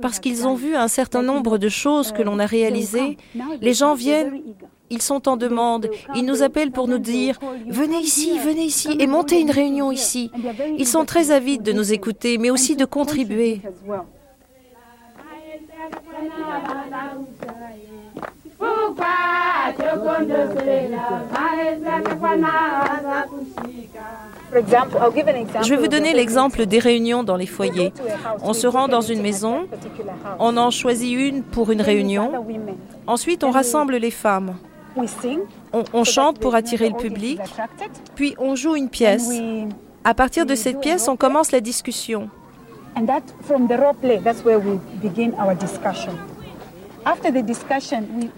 [0.00, 3.16] parce qu'ils ont vu un certain nombre de choses que l'on a réalisées,
[3.60, 4.42] les gens viennent,
[4.90, 7.36] ils sont en demande, ils nous appellent pour nous dire⁇
[7.68, 10.30] Venez ici, venez ici et montez une réunion ici⁇
[10.78, 13.60] Ils sont très avides de nous écouter, mais aussi de contribuer.
[24.52, 27.92] Je vais vous donner l'exemple des réunions dans les foyers.
[28.42, 29.66] On se rend dans une maison,
[30.38, 32.32] on en choisit une pour une réunion,
[33.06, 34.56] ensuite on rassemble les femmes.
[35.72, 37.40] On, on chante pour attirer le public,
[38.14, 39.30] puis on joue une pièce.
[40.04, 42.30] À partir de cette pièce, on commence la discussion.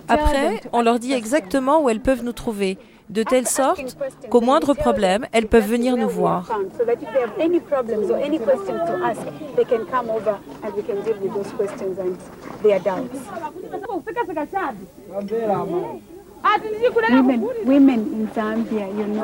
[0.08, 2.78] Après, on leur dit exactement où elles peuvent nous trouver,
[3.10, 3.96] de telle sorte
[4.30, 6.48] qu'au moindre problème, elles peuvent venir nous voir.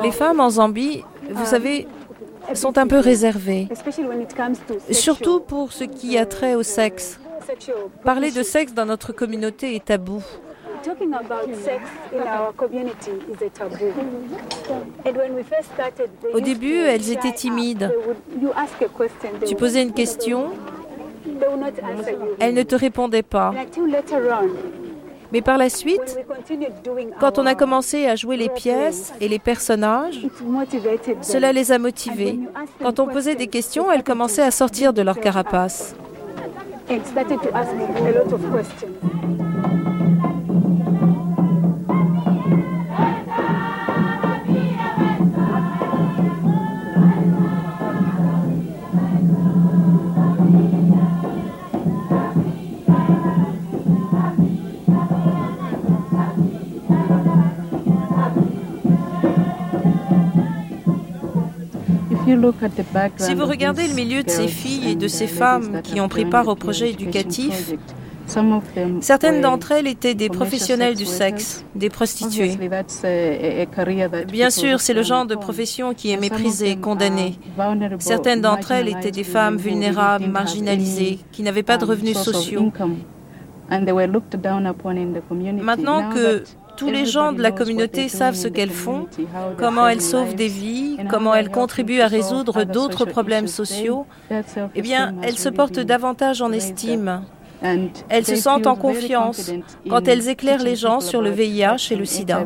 [0.03, 1.87] Les femmes en Zambie, vous savez,
[2.53, 3.67] sont un peu réservées,
[4.91, 7.19] surtout pour ce qui a trait au sexe.
[8.03, 10.21] Parler de sexe dans notre communauté est tabou.
[16.33, 17.93] Au début, elles étaient timides.
[19.45, 20.51] Tu posais une question,
[22.39, 23.53] elles ne te répondaient pas.
[25.31, 26.17] Mais par la suite,
[27.19, 30.25] quand on a commencé à jouer les pièces et les personnages,
[31.21, 32.39] cela les a motivées.
[32.81, 35.95] Quand on posait des questions, elles commençaient à sortir de leur carapace.
[63.17, 66.25] Si vous regardez le milieu de ces filles et de ces femmes qui ont pris
[66.25, 67.73] part au projet éducatif,
[68.99, 72.57] Certaines d'entre elles étaient des professionnels du sexe, des prostituées.
[74.27, 77.39] Bien sûr, c'est le genre de profession qui est méprisé, condamné.
[77.99, 82.71] Certaines d'entre elles étaient des femmes vulnérables, marginalisées, qui n'avaient pas de revenus sociaux.
[85.61, 86.43] Maintenant que
[86.77, 89.07] tous les gens de la communauté savent ce qu'elles font,
[89.57, 94.05] comment elles sauvent des vies, comment elles contribuent à résoudre d'autres problèmes sociaux,
[94.75, 97.23] eh bien, elles se portent davantage en estime.
[98.09, 99.51] Elles se sentent en confiance
[99.89, 102.45] quand elles éclairent les gens sur le VIH et le sida.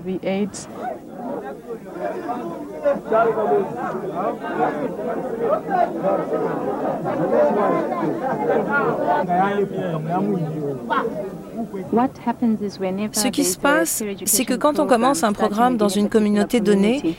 [13.11, 17.15] Ce qui se passe, c'est que quand on commence un programme dans une communauté donnée,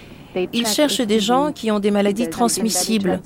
[0.52, 3.20] ils cherchent des gens qui ont des maladies transmissibles.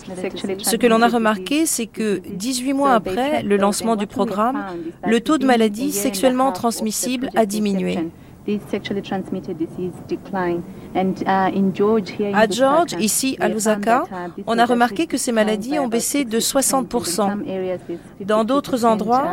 [0.62, 4.64] Ce que l'on a remarqué, c'est que 18 mois après le lancement du programme,
[5.06, 7.98] le taux de maladies sexuellement transmissibles a diminué.
[12.32, 14.04] À George, ici à Lusaka,
[14.46, 17.38] on a remarqué que ces maladies ont baissé de 60%.
[18.24, 19.32] Dans d'autres endroits,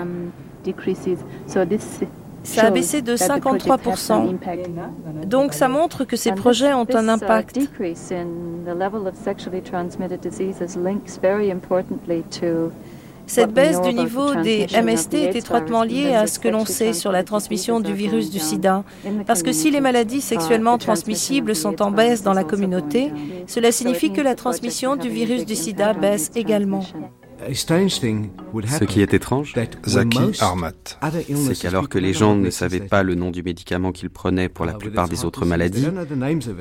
[2.43, 4.35] ça a baissé de 53%.
[5.25, 7.59] Donc ça montre que ces projets ont un impact.
[13.25, 17.11] Cette baisse du niveau des MST est étroitement liée à ce que l'on sait sur
[17.11, 18.83] la transmission du virus du sida.
[19.25, 23.11] Parce que si les maladies sexuellement transmissibles sont en baisse dans la communauté,
[23.47, 26.83] cela signifie que la transmission du virus du sida baisse également.
[27.51, 29.53] Ce qui est étrange,
[29.87, 30.71] Zaki Armat.
[31.35, 34.65] c'est qu'alors que les gens ne savaient pas le nom du médicament qu'ils prenaient pour
[34.65, 35.87] la plupart des autres maladies,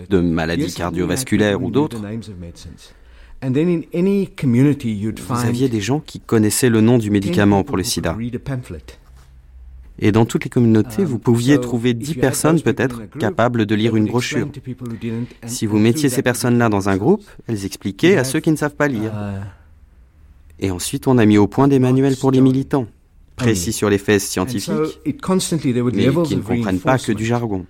[0.08, 2.00] de maladies cardiovasculaires ou d'autres,
[5.28, 8.16] vous aviez des gens qui connaissaient le nom du médicament pour le sida.
[9.98, 14.06] Et dans toutes les communautés, vous pouviez trouver dix personnes peut-être capables de lire une
[14.06, 14.48] brochure.
[15.46, 18.74] Si vous mettiez ces personnes-là dans un groupe, elles expliquaient à ceux qui ne savent
[18.74, 19.12] pas lire.
[20.62, 22.86] Et ensuite, on a mis au point des manuels pour les militants,
[23.34, 24.72] précis sur les faits scientifiques,
[25.04, 27.66] mais qui ne comprennent pas que du jargon.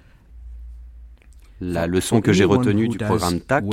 [1.62, 3.64] La leçon que j'ai retenue du programme TAC,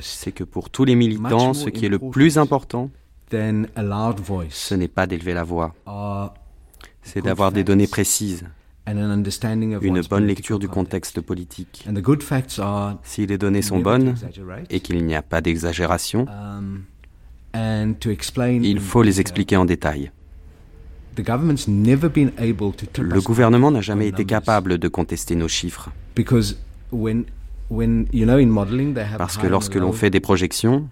[0.00, 2.90] c'est que pour tous les militants, ce qui est le plus important,
[3.30, 5.74] ce n'est pas d'élever la voix,
[7.02, 8.44] c'est d'avoir des données précises,
[8.86, 11.86] une bonne lecture du contexte politique.
[13.02, 14.14] Si les données sont bonnes
[14.70, 16.26] et qu'il n'y a pas d'exagération,
[17.54, 20.10] il faut les expliquer en détail.
[21.16, 25.90] Le gouvernement n'a jamais été capable de contester nos chiffres.
[29.18, 30.88] Parce que lorsque l'on fait des projections,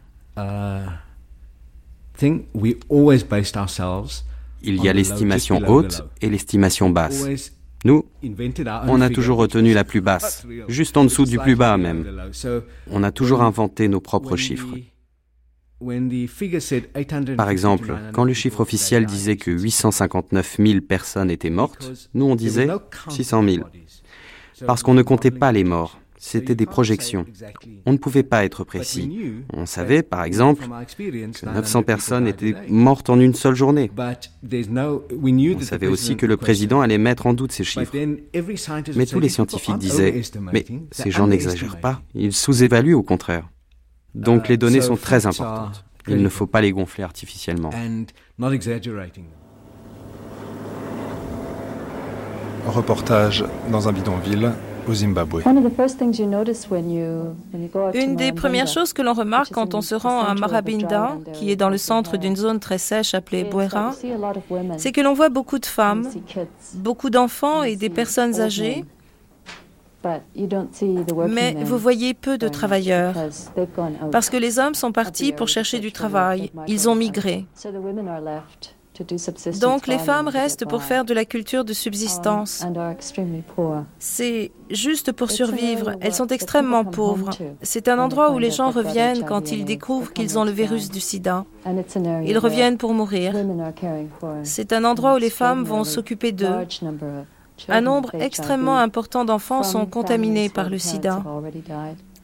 [4.64, 7.52] il y a l'estimation haute et l'estimation basse.
[7.84, 8.04] Nous,
[8.86, 12.06] on a toujours retenu la plus basse, juste en dessous du plus bas même.
[12.88, 14.76] On a toujours inventé nos propres chiffres.
[17.36, 22.34] Par exemple, quand le chiffre officiel disait que 859 000 personnes étaient mortes, nous on
[22.34, 22.68] disait
[23.08, 23.64] 600 000.
[24.66, 25.98] Parce qu'on ne comptait pas les morts.
[26.24, 27.26] C'était des projections.
[27.84, 29.42] On ne pouvait pas être précis.
[29.52, 30.64] On savait, par exemple,
[30.96, 33.90] que 900 personnes étaient mortes en une seule journée.
[33.98, 37.92] On savait aussi que le président allait mettre en doute ces chiffres.
[38.94, 40.22] Mais tous les scientifiques disaient,
[40.52, 43.48] mais ces gens n'exagèrent pas, ils sous-évaluent au contraire.
[44.14, 45.84] Donc les données sont très importantes.
[46.08, 47.70] Il ne faut pas les gonfler artificiellement.
[52.66, 54.52] Reportage dans un bidonville
[54.88, 55.42] au Zimbabwe.
[57.94, 61.56] Une des premières choses que l'on remarque quand on se rend à Marabinda, qui est
[61.56, 63.92] dans le centre d'une zone très sèche appelée Bwera,
[64.78, 66.08] c'est que l'on voit beaucoup de femmes,
[66.74, 68.84] beaucoup d'enfants et des personnes âgées,
[71.28, 73.14] mais vous voyez peu de travailleurs,
[74.10, 77.46] parce que les hommes sont partis pour chercher du travail, ils ont migré.
[79.60, 82.64] Donc les femmes restent pour faire de la culture de subsistance.
[83.98, 85.92] C'est juste pour survivre.
[86.00, 87.30] Elles sont extrêmement pauvres.
[87.62, 91.00] C'est un endroit où les gens reviennent quand ils découvrent qu'ils ont le virus du
[91.00, 91.44] sida.
[92.24, 93.34] Ils reviennent pour mourir.
[94.42, 96.66] C'est un endroit où les femmes vont s'occuper d'eux.
[97.68, 101.22] Un nombre extrêmement important d'enfants sont contaminés par le sida.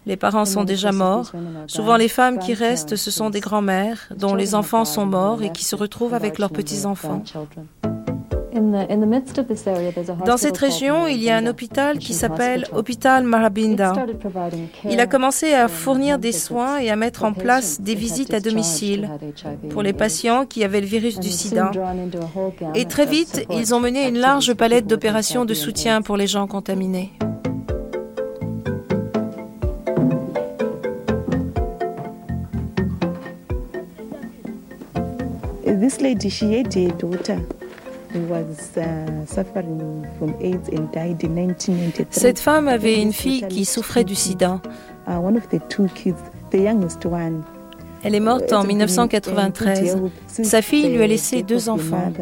[0.07, 1.33] Les parents sont déjà morts.
[1.67, 5.53] Souvent, les femmes qui restent, ce sont des grands-mères dont les enfants sont morts et
[5.53, 7.23] qui se retrouvent avec leurs petits-enfants.
[10.25, 14.07] Dans cette région, il y a un hôpital qui s'appelle Hôpital Marabinda.
[14.89, 18.41] Il a commencé à fournir des soins et à mettre en place des visites à
[18.41, 19.09] domicile
[19.71, 21.71] pour les patients qui avaient le virus du sida.
[22.75, 26.47] Et très vite, ils ont mené une large palette d'opérations de soutien pour les gens
[26.47, 27.13] contaminés.
[35.81, 37.39] This lady, she had a daughter
[38.15, 42.07] uh, suffering from AIDS and died in 1993.
[42.11, 44.61] Cette femme avait une fille qui souffrait du sida.
[45.07, 45.13] Uh,
[48.03, 49.97] Elle est morte en 1993.
[50.27, 52.13] Sa fille lui a laissé deux enfants.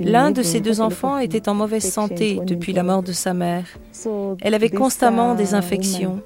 [0.00, 3.64] L'un de ces deux enfants était en mauvaise santé depuis la mort de sa mère.
[4.40, 6.20] Elle avait constamment des infections.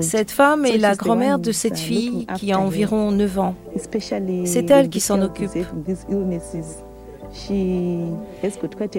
[0.00, 3.54] Cette femme est la grand-mère de cette uh, fille qui a environ 9 ans.
[4.44, 5.50] C'est elle qui s'en occupe.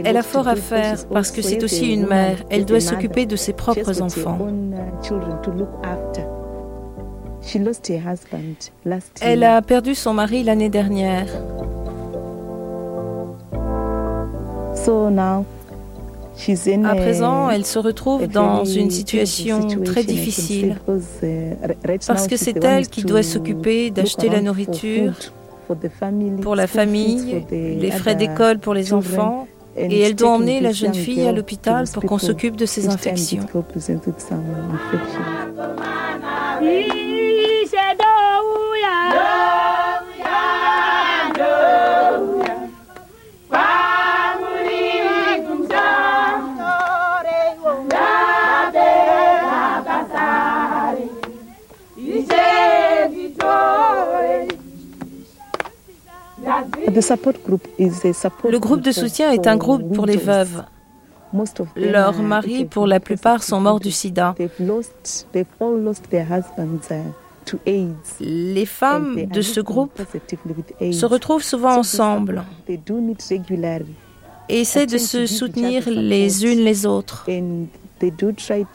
[0.04, 2.44] Elle a fort à faire parce que c'est aussi une mère.
[2.50, 4.38] Elle doit s'occuper de ses propres enfants.
[4.42, 5.20] uh,
[9.22, 11.28] Elle a perdu son mari l'année dernière.
[16.86, 20.78] À a- présent, elle se retrouve a dans very une situation très difficile.
[20.86, 25.32] because, uh, parce que c'est elle qui to doit s'occuper d'acheter la nourriture food
[25.68, 28.86] for the family, pour la school fees famille, for the les frais d'école pour les
[28.86, 29.48] children, enfants.
[29.78, 32.18] and et elle doit emmener la jeune young fille à girl to l'hôpital pour qu'on
[32.18, 33.46] s'occupe de ses infections.
[57.02, 60.64] Le groupe de soutien est un groupe pour les veuves.
[61.76, 64.36] Leurs maris, pour la plupart, sont morts du sida.
[64.39, 64.47] Uh.
[68.20, 70.02] Les femmes de ce groupe
[70.91, 72.43] se retrouvent souvent ensemble
[74.50, 77.26] et essaient de se soutenir les unes les autres.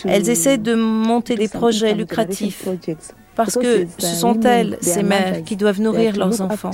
[0.04, 2.68] Elles essaient de monter des projets lucratifs
[3.34, 6.70] parce que it's, ce uh, sont elles, ces mères, qui doivent nourrir leurs enfants.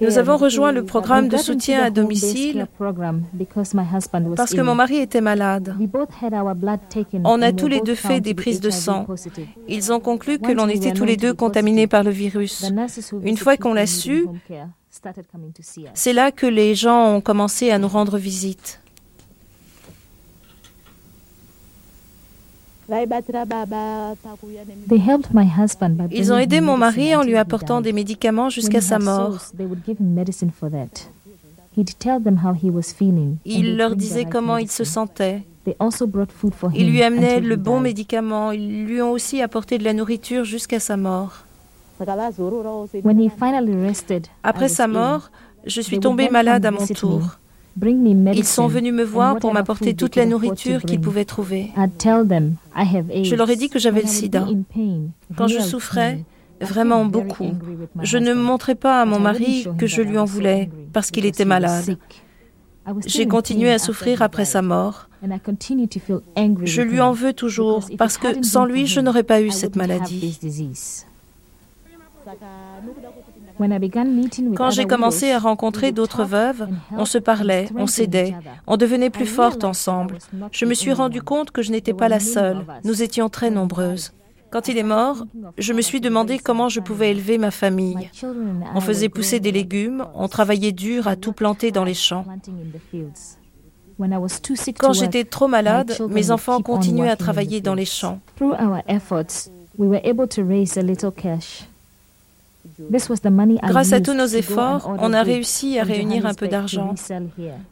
[0.00, 2.66] Nous avons rejoint le programme de soutien à domicile
[4.36, 5.76] parce que mon mari était malade.
[7.24, 9.06] On a tous les deux fait des prises de sang.
[9.68, 12.70] Ils ont conclu que l'on était tous les deux contaminés par le virus.
[13.22, 14.26] Une fois qu'on l'a su,
[15.94, 18.80] c'est là que les gens ont commencé à nous rendre visite.
[26.10, 29.38] Ils ont aidé mon mari en lui apportant des médicaments jusqu'à sa mort.
[33.44, 35.42] Il leur disait comment il se sentait.
[36.74, 38.52] Ils lui amenaient le bon médicament.
[38.52, 41.44] Ils lui ont aussi apporté de la nourriture jusqu'à sa mort.
[44.42, 45.30] Après sa mort,
[45.66, 47.38] je suis tombée malade à mon tour.
[47.80, 51.70] Ils sont venus me voir pour m'apporter toute la nourriture qu'ils pouvaient trouver.
[51.76, 54.46] Je leur ai dit que j'avais le sida.
[55.36, 56.24] Quand je souffrais,
[56.60, 57.52] vraiment beaucoup,
[58.02, 61.44] je ne montrais pas à mon mari que je lui en voulais parce qu'il était
[61.44, 61.96] malade.
[63.06, 65.08] J'ai continué à souffrir après sa mort.
[65.22, 70.38] Je lui en veux toujours parce que sans lui, je n'aurais pas eu cette maladie.
[74.56, 78.34] Quand j'ai commencé à rencontrer d'autres veuves, on se parlait, on s'aidait,
[78.66, 80.18] on devenait plus fortes ensemble.
[80.52, 84.12] Je me suis rendu compte que je n'étais pas la seule, nous étions très nombreuses.
[84.50, 85.26] Quand il est mort,
[85.58, 88.10] je me suis demandé comment je pouvais élever ma famille.
[88.74, 92.24] On faisait pousser des légumes, on travaillait dur à tout planter dans les champs.
[94.78, 98.20] Quand j'étais trop malade, mes enfants continuaient à travailler dans les champs.
[103.64, 106.94] Grâce à tous nos efforts, on a réussi à réunir un peu d'argent.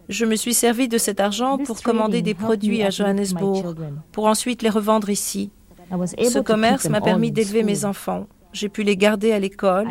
[0.08, 3.74] Je me suis servi de cet argent pour commander des produits à Johannesburg,
[4.12, 5.50] pour ensuite les revendre ici.
[5.90, 8.26] Ce commerce m'a permis d'élever mes enfants.
[8.52, 9.88] J'ai pu les garder à l'école.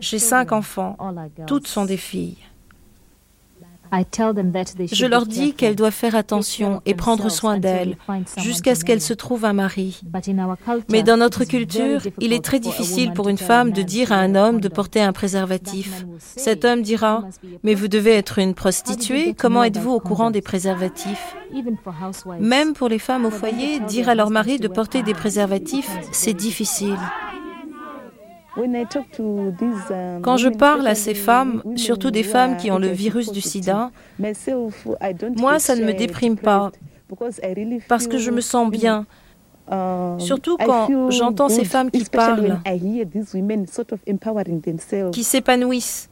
[0.00, 0.96] J'ai cinq enfants.
[1.46, 2.36] Toutes sont des filles.
[3.90, 7.96] Je leur dis qu'elles doivent faire attention et prendre soin d'elles
[8.38, 10.00] jusqu'à ce qu'elles se trouvent un mari.
[10.90, 14.34] Mais dans notre culture, il est très difficile pour une femme de dire à un
[14.34, 16.04] homme de porter un préservatif.
[16.18, 17.24] Cet homme dira⁇
[17.62, 21.36] Mais vous devez être une prostituée, comment êtes-vous au courant des préservatifs?⁇
[22.40, 26.34] Même pour les femmes au foyer, dire à leur mari de porter des préservatifs, c'est
[26.34, 26.96] difficile.
[30.22, 33.90] Quand je parle à ces femmes, surtout des femmes qui ont le virus du sida,
[35.36, 36.72] moi, ça ne me déprime pas,
[37.88, 39.06] parce que je me sens bien.
[40.18, 42.60] Surtout quand j'entends ces femmes qui parlent,
[45.12, 46.08] qui s'épanouissent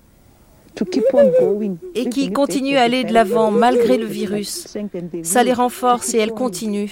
[1.95, 4.77] et qui continuent à aller de l'avant malgré le virus.
[5.23, 6.91] Ça les renforce et elles continuent.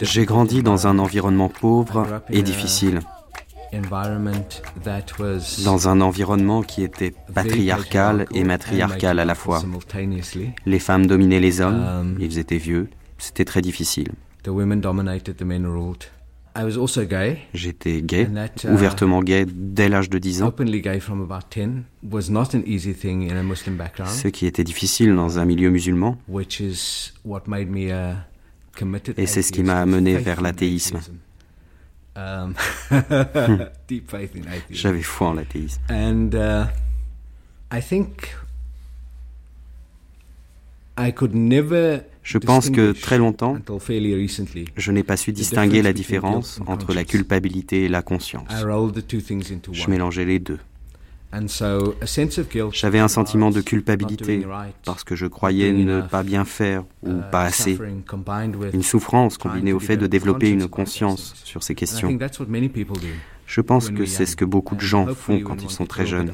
[0.00, 3.00] J'ai grandi dans un environnement pauvre et difficile.
[5.64, 9.62] Dans un environnement qui était patriarcal et matriarcal à la fois.
[10.64, 14.08] Les femmes dominaient les hommes, ils étaient vieux, c'était très difficile.
[17.54, 18.28] J'étais gay,
[18.68, 20.46] ouvertement gay dès l'âge de 10 ans.
[24.06, 26.18] Ce qui était difficile dans un milieu musulman.
[29.16, 30.98] Et c'est ce qui m'a amené vers l'athéisme.
[34.70, 35.80] J'avais foi en l'athéisme.
[42.28, 43.56] Je pense que très longtemps,
[44.76, 48.50] je n'ai pas su distinguer la différence entre la culpabilité et la conscience.
[49.72, 50.58] Je mélangeais les deux.
[52.72, 54.46] J'avais un sentiment de culpabilité
[54.84, 57.78] parce que je croyais ne pas bien faire ou pas assez.
[58.74, 62.10] Une souffrance combinée au fait de développer une conscience sur ces questions.
[63.46, 66.30] Je pense que c'est ce que beaucoup de gens font quand ils sont très jeunes.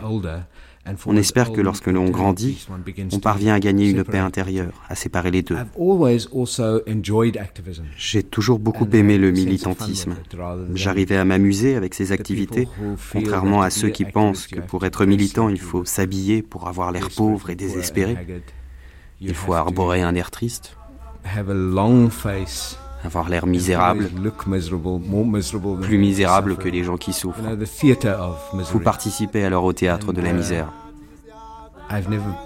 [1.07, 2.67] On espère que lorsque l'on grandit,
[3.13, 5.57] on parvient à gagner une paix intérieure, à séparer les deux.
[7.97, 10.17] J'ai toujours beaucoup aimé le militantisme.
[10.75, 12.69] J'arrivais à m'amuser avec ces activités,
[13.13, 17.09] contrairement à ceux qui pensent que pour être militant, il faut s'habiller pour avoir l'air
[17.11, 18.17] pauvre et désespéré.
[19.21, 20.77] Il faut arborer un air triste,
[23.05, 24.11] avoir l'air misérable,
[25.83, 27.41] plus misérable que les gens qui souffrent.
[28.73, 30.73] Vous participez alors au théâtre de la misère.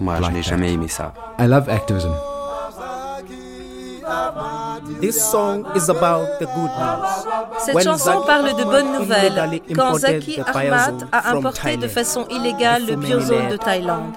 [0.00, 1.14] Moi, je n'ai jamais aimé ça.
[7.59, 12.96] Cette chanson parle de bonnes nouvelles quand Zaki Ahmad a importé de façon illégale le
[12.96, 14.14] biozone de Thaïlande.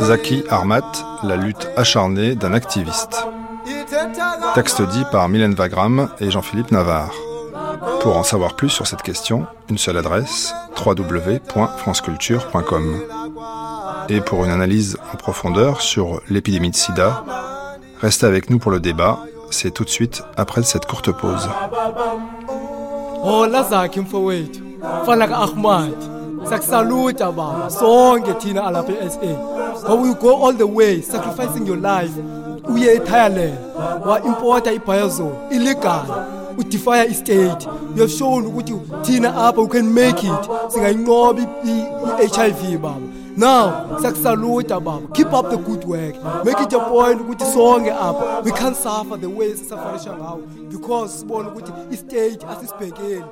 [0.00, 3.24] Zaki Armat, la lutte acharnée d'un activiste.
[4.54, 7.10] Texte dit par Mylène Wagram et Jean-Philippe Navarre.
[8.00, 13.00] Pour en savoir plus sur cette question, une seule adresse www.franceculture.com.
[14.08, 17.24] Et pour une analyse en profondeur sur l'épidémie de sida,
[18.00, 19.18] restez avec nous pour le débat,
[19.50, 21.48] c'est tout de suite après cette courte pause.
[23.26, 24.60] Oh, hola zakhe mfowethu.
[25.06, 25.94] Fana ka-ahmad.
[26.48, 27.70] Sakusaluta baba.
[27.70, 29.18] Sonke thina alapha e-sa
[29.88, 32.12] ngoba you go all the way sacrificing your life.
[32.68, 33.58] Uye ethailand
[34.06, 36.06] wa-impota ibiozone illegal
[36.56, 37.66] udefya istate.
[37.96, 40.48] You have shown ukuthi thina apha we can make it.
[40.68, 41.42] Singayinqoba
[42.22, 43.00] i-hiv baba
[43.36, 45.08] now siyakusaluta baba.
[45.14, 46.14] Keep up the good work.
[46.44, 48.44] Make it a point ukuthi sonke apha.
[48.44, 53.24] We can't suffer the way sisafarisha ngawo because sibone ukuthi istate asisibhekeli